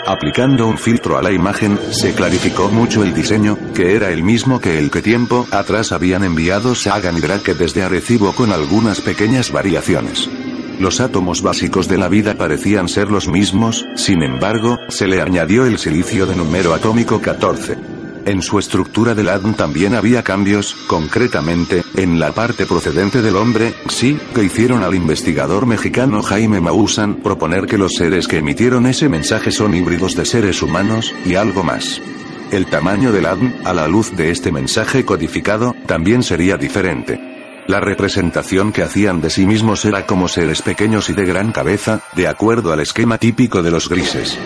Aplicando 0.06 0.68
un 0.68 0.78
filtro 0.78 1.18
a 1.18 1.22
la 1.22 1.32
imagen, 1.32 1.76
se 1.90 2.14
clarificó 2.14 2.68
mucho 2.68 3.02
el 3.02 3.12
diseño, 3.12 3.58
que 3.74 3.96
era 3.96 4.12
el 4.12 4.22
mismo 4.22 4.60
que 4.60 4.78
el 4.78 4.92
que 4.92 5.02
tiempo 5.02 5.48
atrás 5.50 5.90
habían 5.90 6.22
enviado 6.22 6.76
Sagan 6.76 7.16
y 7.18 7.20
Drake 7.20 7.54
desde 7.54 7.82
Arecibo 7.82 8.32
con 8.34 8.52
algunas 8.52 9.00
pequeñas 9.00 9.50
variaciones. 9.50 10.30
Los 10.78 11.00
átomos 11.00 11.42
básicos 11.42 11.88
de 11.88 11.98
la 11.98 12.06
vida 12.06 12.34
parecían 12.34 12.86
ser 12.88 13.10
los 13.10 13.26
mismos, 13.26 13.84
sin 13.96 14.22
embargo, 14.22 14.78
se 14.90 15.08
le 15.08 15.20
añadió 15.20 15.66
el 15.66 15.78
silicio 15.78 16.26
de 16.26 16.36
número 16.36 16.72
atómico 16.72 17.20
14. 17.20 17.95
En 18.26 18.42
su 18.42 18.58
estructura 18.58 19.14
del 19.14 19.28
ADN 19.28 19.54
también 19.54 19.94
había 19.94 20.24
cambios, 20.24 20.74
concretamente, 20.88 21.84
en 21.94 22.18
la 22.18 22.32
parte 22.32 22.66
procedente 22.66 23.22
del 23.22 23.36
hombre, 23.36 23.72
sí, 23.88 24.18
que 24.34 24.42
hicieron 24.42 24.82
al 24.82 24.96
investigador 24.96 25.64
mexicano 25.64 26.24
Jaime 26.24 26.60
Maussan 26.60 27.22
proponer 27.22 27.66
que 27.66 27.78
los 27.78 27.92
seres 27.92 28.26
que 28.26 28.38
emitieron 28.38 28.86
ese 28.86 29.08
mensaje 29.08 29.52
son 29.52 29.74
híbridos 29.74 30.16
de 30.16 30.24
seres 30.24 30.60
humanos, 30.60 31.14
y 31.24 31.36
algo 31.36 31.62
más. 31.62 32.02
El 32.50 32.66
tamaño 32.66 33.12
del 33.12 33.26
ADN, 33.26 33.60
a 33.64 33.72
la 33.72 33.86
luz 33.86 34.10
de 34.16 34.32
este 34.32 34.50
mensaje 34.50 35.04
codificado, 35.04 35.76
también 35.86 36.24
sería 36.24 36.56
diferente. 36.56 37.20
La 37.68 37.78
representación 37.78 38.72
que 38.72 38.82
hacían 38.82 39.20
de 39.20 39.30
sí 39.30 39.46
mismos 39.46 39.84
era 39.84 40.04
como 40.04 40.26
seres 40.26 40.62
pequeños 40.62 41.10
y 41.10 41.12
de 41.12 41.26
gran 41.26 41.52
cabeza, 41.52 42.00
de 42.16 42.26
acuerdo 42.26 42.72
al 42.72 42.80
esquema 42.80 43.18
típico 43.18 43.62
de 43.62 43.70
los 43.70 43.88
grises. 43.88 44.36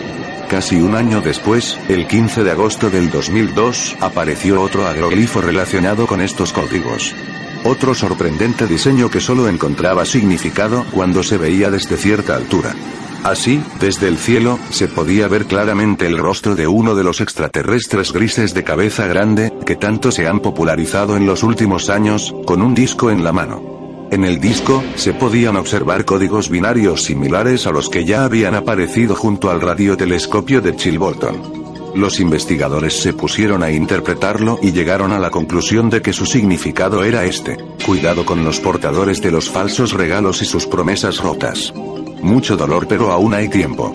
Casi 0.51 0.81
un 0.81 0.95
año 0.95 1.21
después, 1.21 1.79
el 1.87 2.09
15 2.09 2.43
de 2.43 2.51
agosto 2.51 2.89
del 2.89 3.09
2002, 3.09 3.95
apareció 4.01 4.61
otro 4.61 4.85
agroglifo 4.85 5.39
relacionado 5.39 6.07
con 6.07 6.19
estos 6.19 6.51
códigos. 6.51 7.15
Otro 7.63 7.95
sorprendente 7.95 8.67
diseño 8.67 9.09
que 9.09 9.21
solo 9.21 9.47
encontraba 9.47 10.03
significado 10.03 10.85
cuando 10.91 11.23
se 11.23 11.37
veía 11.37 11.71
desde 11.71 11.95
cierta 11.95 12.35
altura. 12.35 12.75
Así, 13.23 13.63
desde 13.79 14.09
el 14.09 14.17
cielo, 14.17 14.59
se 14.71 14.89
podía 14.89 15.29
ver 15.29 15.45
claramente 15.45 16.05
el 16.05 16.17
rostro 16.17 16.53
de 16.53 16.67
uno 16.67 16.95
de 16.95 17.05
los 17.05 17.21
extraterrestres 17.21 18.11
grises 18.11 18.53
de 18.53 18.65
cabeza 18.65 19.07
grande, 19.07 19.53
que 19.65 19.77
tanto 19.77 20.11
se 20.11 20.27
han 20.27 20.41
popularizado 20.41 21.15
en 21.15 21.25
los 21.25 21.43
últimos 21.43 21.89
años, 21.89 22.35
con 22.45 22.61
un 22.61 22.75
disco 22.75 23.09
en 23.09 23.23
la 23.23 23.31
mano. 23.31 23.70
En 24.11 24.25
el 24.25 24.41
disco, 24.41 24.83
se 24.95 25.13
podían 25.13 25.55
observar 25.55 26.03
códigos 26.03 26.49
binarios 26.49 27.03
similares 27.05 27.65
a 27.65 27.71
los 27.71 27.87
que 27.87 28.03
ya 28.03 28.25
habían 28.25 28.55
aparecido 28.55 29.15
junto 29.15 29.49
al 29.49 29.61
radiotelescopio 29.61 30.59
de 30.59 30.75
Chilbolton. 30.75 31.61
Los 31.95 32.19
investigadores 32.19 33.01
se 33.01 33.13
pusieron 33.13 33.63
a 33.63 33.71
interpretarlo 33.71 34.59
y 34.61 34.73
llegaron 34.73 35.13
a 35.13 35.19
la 35.19 35.29
conclusión 35.29 35.89
de 35.89 36.01
que 36.01 36.11
su 36.11 36.25
significado 36.25 37.05
era 37.05 37.23
este. 37.23 37.55
Cuidado 37.85 38.25
con 38.25 38.43
los 38.43 38.59
portadores 38.59 39.21
de 39.21 39.31
los 39.31 39.49
falsos 39.49 39.93
regalos 39.93 40.41
y 40.41 40.45
sus 40.45 40.67
promesas 40.67 41.19
rotas. 41.19 41.73
Mucho 42.21 42.57
dolor 42.57 42.87
pero 42.89 43.13
aún 43.13 43.33
hay 43.33 43.47
tiempo. 43.47 43.93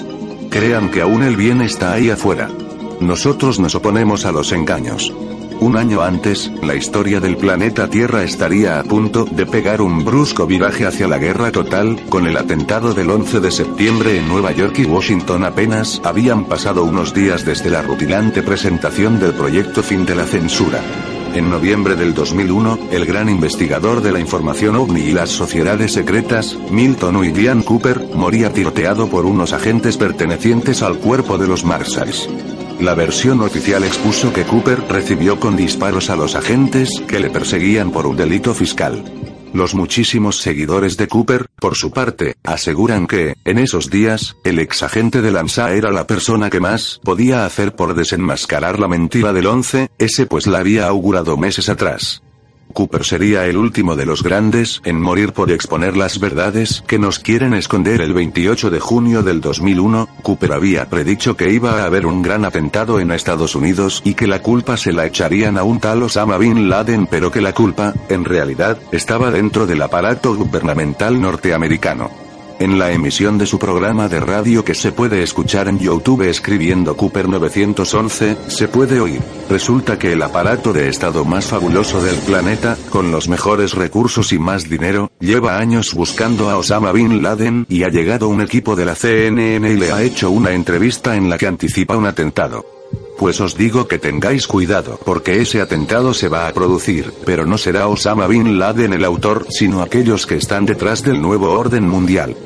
Crean 0.49 0.91
que 0.91 1.03
aún 1.03 1.25
el 1.25 1.37
bien 1.37 1.61
está 1.61 1.93
ahí 1.93 2.09
afuera. 2.09 2.49
Nosotros 3.01 3.61
nos 3.61 3.75
oponemos 3.75 4.25
a 4.25 4.33
los 4.33 4.53
engaños. 4.53 5.13
Un 5.61 5.77
año 5.77 6.03
antes, 6.03 6.51
la 6.63 6.75
historia 6.75 7.19
del 7.19 7.37
planeta 7.37 7.89
Tierra 7.89 8.23
estaría 8.23 8.79
a 8.79 8.85
punto 8.85 9.25
de 9.25 9.47
pegar 9.47 9.81
un 9.81 10.05
brusco 10.05 10.47
viraje 10.47 10.87
hacia 10.87 11.09
la 11.09 11.19
guerra 11.19 11.51
total, 11.51 11.99
con 12.11 12.27
el 12.27 12.37
atentado 12.37 12.93
del 12.93 13.11
11 13.11 13.41
de 13.41 13.51
septiembre 13.51 14.19
en 14.19 14.29
Nueva 14.29 14.53
York 14.53 14.79
y 14.79 14.85
Washington 14.85 15.45
apenas 15.45 16.01
habían 16.05 16.45
pasado 16.45 16.85
unos 16.85 17.15
días 17.15 17.45
desde 17.45 17.71
la 17.71 17.83
rutilante 17.83 18.43
presentación 18.43 19.19
del 19.19 19.33
proyecto 19.33 19.83
Fin 19.83 20.05
de 20.05 20.15
la 20.15 20.25
Censura. 20.25 20.81
En 21.35 21.51
noviembre 21.51 21.97
del 21.97 22.15
2001, 22.15 22.79
el 22.93 23.05
gran 23.07 23.29
investigador 23.29 24.03
de 24.03 24.13
la 24.13 24.21
información 24.21 24.77
ovni 24.77 25.01
y 25.01 25.13
las 25.13 25.31
sociedades 25.31 25.93
secretas, 25.93 26.57
Milton 26.71 27.17
William 27.17 27.63
Cooper, 27.63 28.09
moría 28.15 28.53
tiroteado 28.53 29.09
por 29.09 29.25
unos 29.25 29.53
agentes 29.53 29.97
pertenecientes 29.97 30.83
al 30.83 30.99
cuerpo 30.99 31.39
de 31.39 31.47
los 31.47 31.65
Marshalls. 31.65 32.29
La 32.81 32.95
versión 32.95 33.41
oficial 33.41 33.85
expuso 33.85 34.33
que 34.35 34.45
Cooper 34.45 34.83
recibió 34.89 35.41
con 35.41 35.57
disparos 35.57 36.11
a 36.11 36.17
los 36.17 36.35
agentes 36.35 37.03
que 37.09 37.19
le 37.19 37.31
perseguían 37.31 37.91
por 37.91 38.07
un 38.07 38.17
delito 38.17 38.53
fiscal. 38.53 39.03
Los 39.55 39.75
muchísimos 39.75 40.41
seguidores 40.41 40.99
de 40.99 41.09
Cooper, 41.09 41.47
por 41.59 41.77
su 41.77 41.91
parte, 41.91 42.37
aseguran 42.45 43.07
que, 43.07 43.35
en 43.47 43.57
esos 43.59 43.89
días, 43.89 44.37
el 44.45 44.59
exagente 44.59 45.23
de 45.23 45.31
Lanza 45.31 45.73
era 45.73 45.91
la 45.91 46.07
persona 46.07 46.51
que 46.51 46.61
más 46.61 47.01
podía 47.03 47.47
hacer 47.47 47.75
por 47.75 47.95
desenmascarar 47.95 48.79
la 48.79 48.89
mentira 48.89 49.33
del 49.33 49.47
11, 49.47 49.89
ese 49.99 50.27
pues 50.27 50.47
la 50.47 50.59
había 50.59 50.87
augurado 50.87 51.39
meses 51.39 51.71
atrás. 51.71 52.23
Cooper 52.73 53.05
sería 53.05 53.47
el 53.47 53.57
último 53.57 53.97
de 53.97 54.07
los 54.07 54.23
grandes 54.23 54.81
en 54.85 55.01
morir 55.01 55.33
por 55.33 55.51
exponer 55.51 55.97
las 55.97 56.21
verdades 56.21 56.83
que 56.87 56.99
nos 56.99 57.19
quieren 57.19 57.55
esconder 57.55 58.01
el 58.01 58.13
28 58.13 58.71
de 58.71 58.81
junio 58.81 59.23
del 59.23 59.41
2001, 59.41 60.09
Cooper 60.23 60.53
había 60.53 60.89
predicho 60.89 61.37
que 61.37 61.51
iba 61.51 61.83
a 61.83 61.87
haber 61.87 62.07
un 62.07 62.23
gran 62.23 62.45
atentado 62.45 63.01
en 63.01 63.11
Estados 63.11 63.55
Unidos 63.55 64.03
y 64.05 64.15
que 64.15 64.27
la 64.27 64.43
culpa 64.43 64.77
se 64.77 64.93
la 64.93 65.07
echarían 65.07 65.59
a 65.59 65.63
un 65.63 65.81
tal 65.81 66.03
Osama 66.03 66.39
Bin 66.39 66.69
Laden 66.69 67.07
pero 67.07 67.31
que 67.31 67.41
la 67.41 67.55
culpa, 67.55 67.95
en 68.09 68.25
realidad, 68.25 68.79
estaba 68.93 69.31
dentro 69.31 69.67
del 69.67 69.83
aparato 69.83 70.35
gubernamental 70.35 71.21
norteamericano. 71.21 72.26
En 72.59 72.79
la 72.79 72.91
emisión 72.91 73.37
de 73.37 73.45
su 73.45 73.59
programa 73.59 74.09
de 74.09 74.19
radio 74.19 74.65
que 74.65 74.75
se 74.75 74.91
puede 74.91 75.23
escuchar 75.23 75.69
en 75.69 75.79
YouTube 75.79 76.23
escribiendo 76.23 76.97
Cooper 76.97 77.29
911, 77.29 78.37
se 78.47 78.69
puede 78.69 78.99
oír. 78.99 79.21
Resulta 79.51 79.99
que 79.99 80.13
el 80.13 80.23
aparato 80.23 80.73
de 80.73 80.89
estado 80.89 81.27
más 81.27 81.45
fabuloso 81.45 82.03
del 82.03 82.17
planeta, 82.17 82.79
con 82.89 83.11
los 83.11 83.29
mejores 83.29 83.75
recursos 83.75 84.33
y 84.33 84.39
más 84.39 84.71
dinero, 84.71 85.11
lleva 85.21 85.59
años 85.59 85.93
buscando 85.93 86.49
a 86.49 86.57
Osama 86.57 86.93
Bin 86.93 87.23
Laden 87.23 87.67
y 87.69 87.83
ha 87.83 87.89
llegado 87.89 88.29
un 88.29 88.41
equipo 88.41 88.75
de 88.75 88.87
la 88.87 88.95
CNN 88.95 89.71
y 89.71 89.77
le 89.77 89.93
ha 89.93 90.03
hecho 90.03 90.31
una 90.31 90.53
entrevista 90.53 91.15
en 91.15 91.29
la 91.29 91.37
que 91.37 91.47
anticipa 91.47 91.97
un 91.97 92.07
atentado. 92.07 92.76
Pues 93.19 93.41
os 93.41 93.57
digo 93.57 93.89
que 93.89 93.99
tengáis 93.99 94.47
cuidado 94.47 95.01
porque 95.05 95.41
ese 95.41 95.61
atentado 95.61 96.13
se 96.13 96.29
va 96.29 96.49
a 96.49 96.53
producir, 96.53 97.13
pero 97.25 97.47
no 97.47 97.57
será 97.57 97.89
Osama 97.89 98.27
Bin 98.27 98.59
Laden 98.59 98.93
el 98.93 99.05
autor, 99.05 99.47
sino 99.51 99.81
aquellos 99.83 100.27
que 100.27 100.37
están 100.37 100.67
detrás 100.67 101.03
del 101.03 101.23
nuevo 101.23 101.51
orden 101.53 101.89
mundial. 101.89 102.37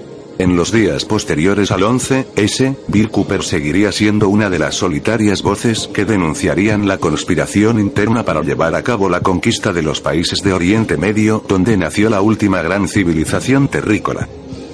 En 0.40 0.56
los 0.56 0.72
días 0.72 1.04
posteriores 1.04 1.70
al 1.70 1.82
11S, 1.82 2.74
Bill 2.88 3.10
Cooper 3.10 3.42
seguiría 3.42 3.92
siendo 3.92 4.30
una 4.30 4.48
de 4.48 4.58
las 4.58 4.74
solitarias 4.74 5.42
voces 5.42 5.86
que 5.92 6.06
denunciarían 6.06 6.88
la 6.88 6.96
conspiración 6.96 7.78
interna 7.78 8.24
para 8.24 8.40
llevar 8.40 8.74
a 8.74 8.82
cabo 8.82 9.10
la 9.10 9.20
conquista 9.20 9.74
de 9.74 9.82
los 9.82 10.00
países 10.00 10.42
de 10.42 10.54
Oriente 10.54 10.96
Medio, 10.96 11.44
donde 11.46 11.76
nació 11.76 12.08
la 12.08 12.22
última 12.22 12.62
gran 12.62 12.88
civilización 12.88 13.68
terrícola. 13.68 14.28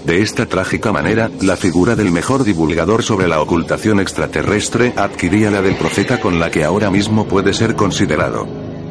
De 0.07 0.23
esta 0.23 0.47
trágica 0.47 0.93
manera, 0.93 1.33
la 1.41 1.57
figura 1.57 1.97
del 1.97 2.13
mejor 2.13 2.45
divulgador 2.45 3.03
sobre 3.03 3.27
la 3.27 3.41
ocultación 3.41 3.99
extraterrestre 3.99 4.93
adquiría 4.97 5.51
la 5.51 5.63
del 5.63 5.75
profeta 5.75 6.21
con 6.21 6.39
la 6.39 6.49
que 6.49 6.63
ahora 6.63 6.93
mismo 6.93 7.27
puede 7.27 7.53
ser 7.53 7.75
considerado. 7.75 8.47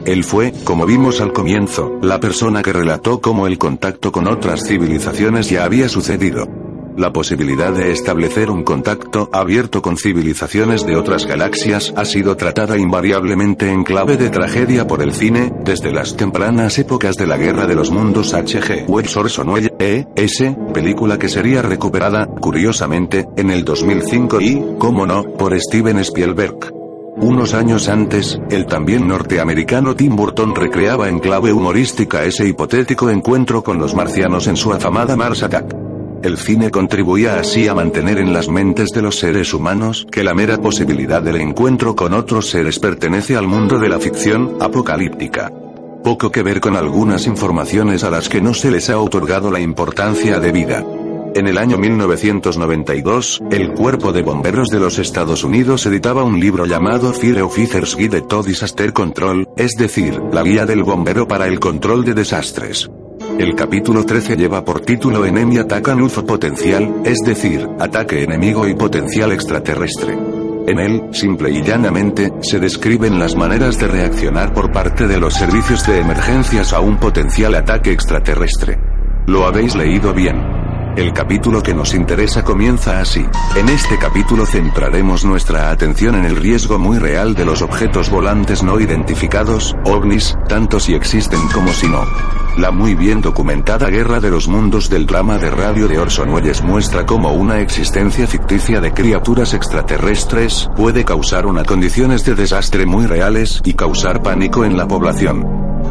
Él 0.06 0.26
fue, 0.26 0.52
como 0.66 0.86
vimos 0.86 1.22
al 1.22 1.32
comienzo, 1.32 2.00
la 2.02 2.20
persona 2.20 2.62
que 2.62 2.74
relató 2.74 3.22
cómo 3.22 3.48
el 3.48 3.58
contacto 3.58 4.12
con 4.12 4.28
otras 4.28 4.68
civilizaciones 4.68 5.50
ya 5.50 5.64
había 5.64 5.88
sucedido. 5.88 6.50
La 6.98 7.12
posibilidad 7.12 7.74
de 7.74 7.92
establecer 7.92 8.50
un 8.50 8.64
contacto 8.64 9.30
abierto 9.34 9.82
con 9.82 9.98
civilizaciones 9.98 10.86
de 10.86 10.96
otras 10.96 11.26
galaxias 11.26 11.94
ha 11.98 12.06
sido 12.06 12.38
tratada 12.38 12.78
invariablemente 12.78 13.70
en 13.70 13.84
clave 13.84 14.16
de 14.16 14.30
tragedia 14.30 14.88
por 14.88 15.02
el 15.02 15.14
cine, 15.14 15.52
desde 15.66 15.92
las 15.92 16.16
tempranas 16.16 16.80
épocas 16.80 17.18
de 17.18 17.28
la 17.28 17.36
Guerra 17.36 17.68
de 17.68 17.76
los 17.76 17.92
Mundos 17.92 18.34
H.G. 18.34 18.86
Wells 18.88 19.18
Orson 19.18 19.50
Welles, 19.50 19.74
E.S., 19.78 20.58
película 20.74 21.20
que 21.20 21.28
sería 21.28 21.62
recuperada, 21.62 22.28
curiosamente, 22.28 23.28
en 23.36 23.52
el 23.52 23.66
2005 23.66 24.40
y, 24.40 24.64
como 24.80 25.06
no, 25.06 25.24
por 25.34 25.60
Steven 25.60 26.00
Spielberg. 26.00 26.72
Unos 27.18 27.54
años 27.54 27.90
antes, 27.90 28.40
el 28.50 28.66
también 28.68 29.06
norteamericano 29.06 29.96
Tim 29.98 30.16
Burton 30.16 30.56
recreaba 30.56 31.10
en 31.10 31.20
clave 31.20 31.52
humorística 31.52 32.24
ese 32.24 32.48
hipotético 32.48 33.10
encuentro 33.10 33.64
con 33.64 33.80
los 33.80 33.96
marcianos 33.96 34.48
en 34.48 34.56
su 34.56 34.72
afamada 34.72 35.18
Mars 35.18 35.44
Attack. 35.44 35.95
El 36.26 36.40
cine 36.40 36.72
contribuía 36.72 37.38
así 37.38 37.68
a 37.68 37.76
mantener 37.76 38.18
en 38.18 38.34
las 38.34 38.50
mentes 38.50 38.90
de 38.90 39.04
los 39.04 39.20
seres 39.20 39.54
humanos 39.54 40.08
que 40.12 40.24
la 40.24 40.34
mera 40.34 40.58
posibilidad 40.58 41.22
del 41.22 41.36
encuentro 41.36 41.96
con 41.96 42.16
otros 42.16 42.50
seres 42.50 42.80
pertenece 42.80 43.36
al 43.36 43.46
mundo 43.46 43.78
de 43.78 43.90
la 43.90 44.00
ficción 44.00 44.58
apocalíptica. 44.60 45.52
Poco 46.04 46.32
que 46.32 46.42
ver 46.42 46.62
con 46.62 46.76
algunas 46.76 47.28
informaciones 47.28 48.04
a 48.04 48.10
las 48.10 48.28
que 48.28 48.42
no 48.42 48.56
se 48.56 48.72
les 48.72 48.90
ha 48.90 48.98
otorgado 48.98 49.52
la 49.52 49.60
importancia 49.60 50.40
debida. 50.40 50.84
En 51.36 51.46
el 51.46 51.60
año 51.60 51.78
1992, 51.78 53.44
el 53.52 53.74
Cuerpo 53.74 54.12
de 54.12 54.24
Bomberos 54.24 54.70
de 54.70 54.80
los 54.80 54.98
Estados 54.98 55.44
Unidos 55.44 55.86
editaba 55.86 56.24
un 56.24 56.40
libro 56.40 56.66
llamado 56.66 57.14
Fire 57.14 57.44
Officers 57.44 57.96
Guide 57.96 58.22
to 58.22 58.42
Disaster 58.42 58.94
Control, 58.94 59.48
es 59.58 59.74
decir, 59.78 60.20
la 60.34 60.42
guía 60.42 60.66
del 60.66 60.82
bombero 60.82 61.28
para 61.28 61.46
el 61.46 61.60
control 61.60 62.04
de 62.04 62.16
desastres. 62.16 62.90
El 63.38 63.54
capítulo 63.54 64.06
13 64.06 64.38
lleva 64.38 64.64
por 64.64 64.80
título 64.80 65.26
Enemy 65.26 65.58
Attack 65.58 65.90
and 65.90 66.02
UFO 66.02 66.26
Potencial, 66.26 67.02
es 67.04 67.18
decir, 67.20 67.68
ataque 67.82 68.24
enemigo 68.24 68.66
y 68.66 68.76
potencial 68.76 69.34
extraterrestre. 69.34 70.18
En 70.68 70.80
él, 70.80 71.04
simple 71.12 71.52
y 71.52 71.62
llanamente, 71.62 72.32
se 72.42 72.60
describen 72.60 73.20
las 73.20 73.36
maneras 73.36 73.78
de 73.78 73.88
reaccionar 73.88 74.54
por 74.54 74.72
parte 74.72 75.06
de 75.06 75.20
los 75.20 75.34
servicios 75.34 75.86
de 75.86 76.00
emergencias 76.00 76.72
a 76.72 76.80
un 76.80 76.98
potencial 76.98 77.56
ataque 77.56 77.92
extraterrestre. 77.92 78.80
Lo 79.28 79.46
habéis 79.46 79.76
leído 79.76 80.14
bien. 80.14 80.42
El 80.96 81.12
capítulo 81.12 81.62
que 81.62 81.74
nos 81.74 81.94
interesa 81.94 82.42
comienza 82.42 83.02
así. 83.02 83.26
En 83.58 83.68
este 83.68 83.98
capítulo 83.98 84.46
centraremos 84.46 85.26
nuestra 85.26 85.72
atención 85.72 86.16
en 86.16 86.24
el 86.24 86.38
riesgo 86.38 86.80
muy 86.80 87.00
real 87.00 87.36
de 87.36 87.44
los 87.44 87.62
objetos 87.62 88.10
volantes 88.10 88.64
no 88.64 88.80
identificados, 88.80 89.76
ovnis, 89.84 90.38
tanto 90.48 90.80
si 90.80 90.94
existen 90.94 91.42
como 91.54 91.74
si 91.74 91.90
no. 91.90 92.45
La 92.58 92.72
muy 92.72 92.96
bien 92.96 93.20
documentada 93.20 93.90
Guerra 93.90 94.22
de 94.22 94.32
los 94.32 94.48
Mundos 94.48 94.90
del 94.90 95.06
drama 95.06 95.38
de 95.38 95.52
radio 95.52 95.90
de 95.90 96.00
Orson 96.00 96.30
Welles 96.30 96.64
muestra 96.64 97.06
cómo 97.06 97.34
una 97.34 97.60
existencia 97.60 98.26
ficticia 98.28 98.80
de 98.80 98.94
criaturas 98.94 99.54
extraterrestres 99.54 100.70
puede 100.74 101.04
causar 101.04 101.48
unas 101.48 101.68
condiciones 101.68 102.24
de 102.24 102.34
desastre 102.34 102.86
muy 102.86 103.08
reales 103.08 103.62
y 103.66 103.74
causar 103.74 104.24
pánico 104.24 104.64
en 104.64 104.78
la 104.78 104.88
población. 104.88 105.44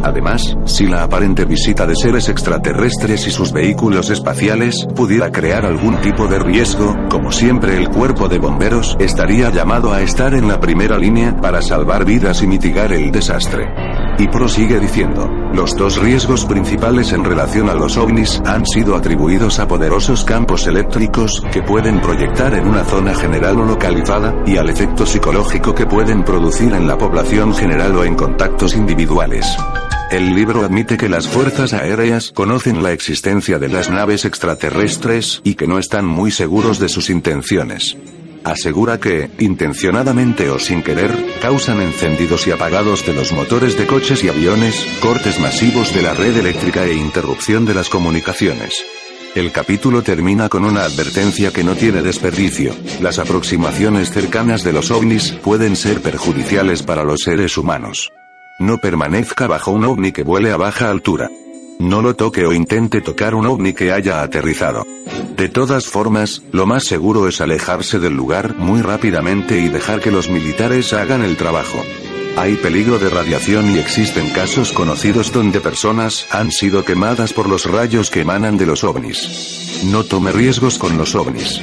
Además, 0.03 0.57
si 0.64 0.87
la 0.87 1.03
aparente 1.03 1.44
visita 1.44 1.87
de 1.87 1.96
seres 1.96 2.31
extraterrestres 2.31 3.27
y 3.27 3.31
sus 3.31 3.53
vehículos 3.53 4.09
espaciales 4.09 4.87
pudiera 4.96 5.31
crear 5.31 5.66
algún 5.66 6.00
tipo 6.00 6.27
de 6.29 6.38
riesgo, 6.38 6.96
como 7.11 7.31
siempre 7.31 7.77
el 7.77 7.90
cuerpo 7.90 8.27
de 8.27 8.38
bomberos 8.38 8.96
estaría 8.98 9.50
llamado 9.50 9.92
a 9.92 10.00
estar 10.00 10.33
en 10.33 10.48
la 10.48 10.61
primera 10.61 10.98
línea 10.98 11.37
para 11.37 11.61
salvar 11.61 12.07
vidas 12.07 12.42
y 12.42 12.46
mitigar 12.46 12.90
el 12.94 13.12
desastre. 13.12 13.93
Y 14.18 14.29
prosigue 14.29 14.79
diciendo, 14.79 15.29
los 15.53 15.74
dos 15.77 16.00
riesgos 16.00 16.44
principales 16.44 17.12
en 17.12 17.24
relación 17.24 17.68
a 17.68 17.74
los 17.74 17.96
ovnis 17.96 18.40
han 18.46 18.64
sido 18.64 18.94
atribuidos 18.94 19.59
a 19.59 19.66
poderosos 19.66 20.24
campos 20.24 20.66
eléctricos 20.66 21.42
que 21.53 21.62
pueden 21.62 22.00
proyectar 22.00 22.55
en 22.55 22.68
una 22.68 22.85
zona 22.85 23.14
general 23.14 23.59
o 23.61 23.64
localizada, 23.64 24.35
y 24.46 24.57
al 24.57 24.70
efecto 24.70 25.05
psicológico 25.05 25.74
que 25.74 25.87
pueden 25.87 26.24
producir 26.24 26.72
en 26.72 26.87
la 26.87 26.96
población 26.96 27.55
general 27.55 27.96
o 27.96 28.05
en 28.05 28.14
contactos 28.14 28.77
individuales. 28.77 29.46
El 30.11 30.35
libro 30.35 30.64
admite 30.64 30.96
que 30.96 31.09
las 31.09 31.27
fuerzas 31.27 31.72
aéreas 31.72 32.31
conocen 32.33 32.83
la 32.83 32.92
existencia 32.92 33.59
de 33.59 33.68
las 33.68 33.90
naves 33.90 34.24
extraterrestres 34.24 35.40
y 35.42 35.55
que 35.57 35.66
no 35.66 35.79
están 35.79 36.05
muy 36.05 36.31
seguros 36.31 36.79
de 36.79 36.88
sus 36.88 37.11
intenciones. 37.11 37.96
Asegura 38.44 39.00
que, 39.00 39.30
intencionadamente 39.38 40.50
o 40.50 40.59
sin 40.59 40.83
querer, 40.83 41.11
causan 41.40 41.80
encendidos 41.80 42.46
y 42.46 42.50
apagados 42.50 43.07
de 43.07 43.14
los 43.14 43.33
motores 43.33 43.78
de 43.78 43.87
coches 43.87 44.22
y 44.22 44.28
aviones, 44.28 44.87
cortes 45.00 45.40
masivos 45.40 45.94
de 45.94 46.02
la 46.02 46.12
red 46.12 46.37
eléctrica 46.37 46.85
e 46.85 46.92
interrupción 46.92 47.64
de 47.64 47.72
las 47.72 47.88
comunicaciones. 47.88 48.85
El 49.35 49.50
capítulo 49.50 50.02
termina 50.02 50.50
con 50.50 50.64
una 50.64 50.85
advertencia 50.85 51.52
que 51.52 51.64
no 51.64 51.74
tiene 51.74 52.02
desperdicio. 52.02 52.74
Las 53.00 53.18
aproximaciones 53.18 54.11
cercanas 54.11 54.62
de 54.62 54.74
los 54.74 54.90
ovnis 54.90 55.33
pueden 55.42 55.74
ser 55.74 56.02
perjudiciales 56.02 56.83
para 56.83 57.02
los 57.02 57.22
seres 57.22 57.57
humanos. 57.57 58.12
No 58.61 58.78
permanezca 58.78 59.46
bajo 59.46 59.72
un 59.72 59.85
ovni 59.85 60.12
que 60.12 60.22
vuele 60.22 60.52
a 60.52 60.57
baja 60.57 60.90
altura. 60.90 61.30
No 61.78 62.02
lo 62.02 62.14
toque 62.14 62.46
o 62.46 62.52
intente 62.52 63.00
tocar 63.00 63.34
un 63.34 63.46
ovni 63.46 63.74
que 63.74 63.92
haya 63.92 64.22
aterrizado. 64.22 64.87
De 65.37 65.48
todas 65.48 65.87
formas, 65.87 66.42
lo 66.52 66.66
más 66.66 66.84
seguro 66.84 67.28
es 67.28 67.40
alejarse 67.40 67.98
del 67.98 68.14
lugar 68.14 68.56
muy 68.56 68.82
rápidamente 68.82 69.58
y 69.58 69.68
dejar 69.68 70.00
que 70.00 70.10
los 70.10 70.30
militares 70.30 70.92
hagan 70.92 71.22
el 71.22 71.37
trabajo. 71.37 71.82
Hay 72.37 72.56
peligro 72.56 72.98
de 72.98 73.10
radiación 73.10 73.74
y 73.74 73.78
existen 73.78 74.28
casos 74.30 74.72
conocidos 74.72 75.32
donde 75.32 75.60
personas 75.60 76.26
han 76.30 76.50
sido 76.50 76.84
quemadas 76.84 77.32
por 77.32 77.48
los 77.48 77.64
rayos 77.64 78.10
que 78.10 78.22
emanan 78.22 78.56
de 78.56 78.66
los 78.66 78.82
ovnis. 78.82 79.82
No 79.84 80.04
tome 80.04 80.32
riesgos 80.32 80.78
con 80.78 80.96
los 80.96 81.14
ovnis. 81.14 81.62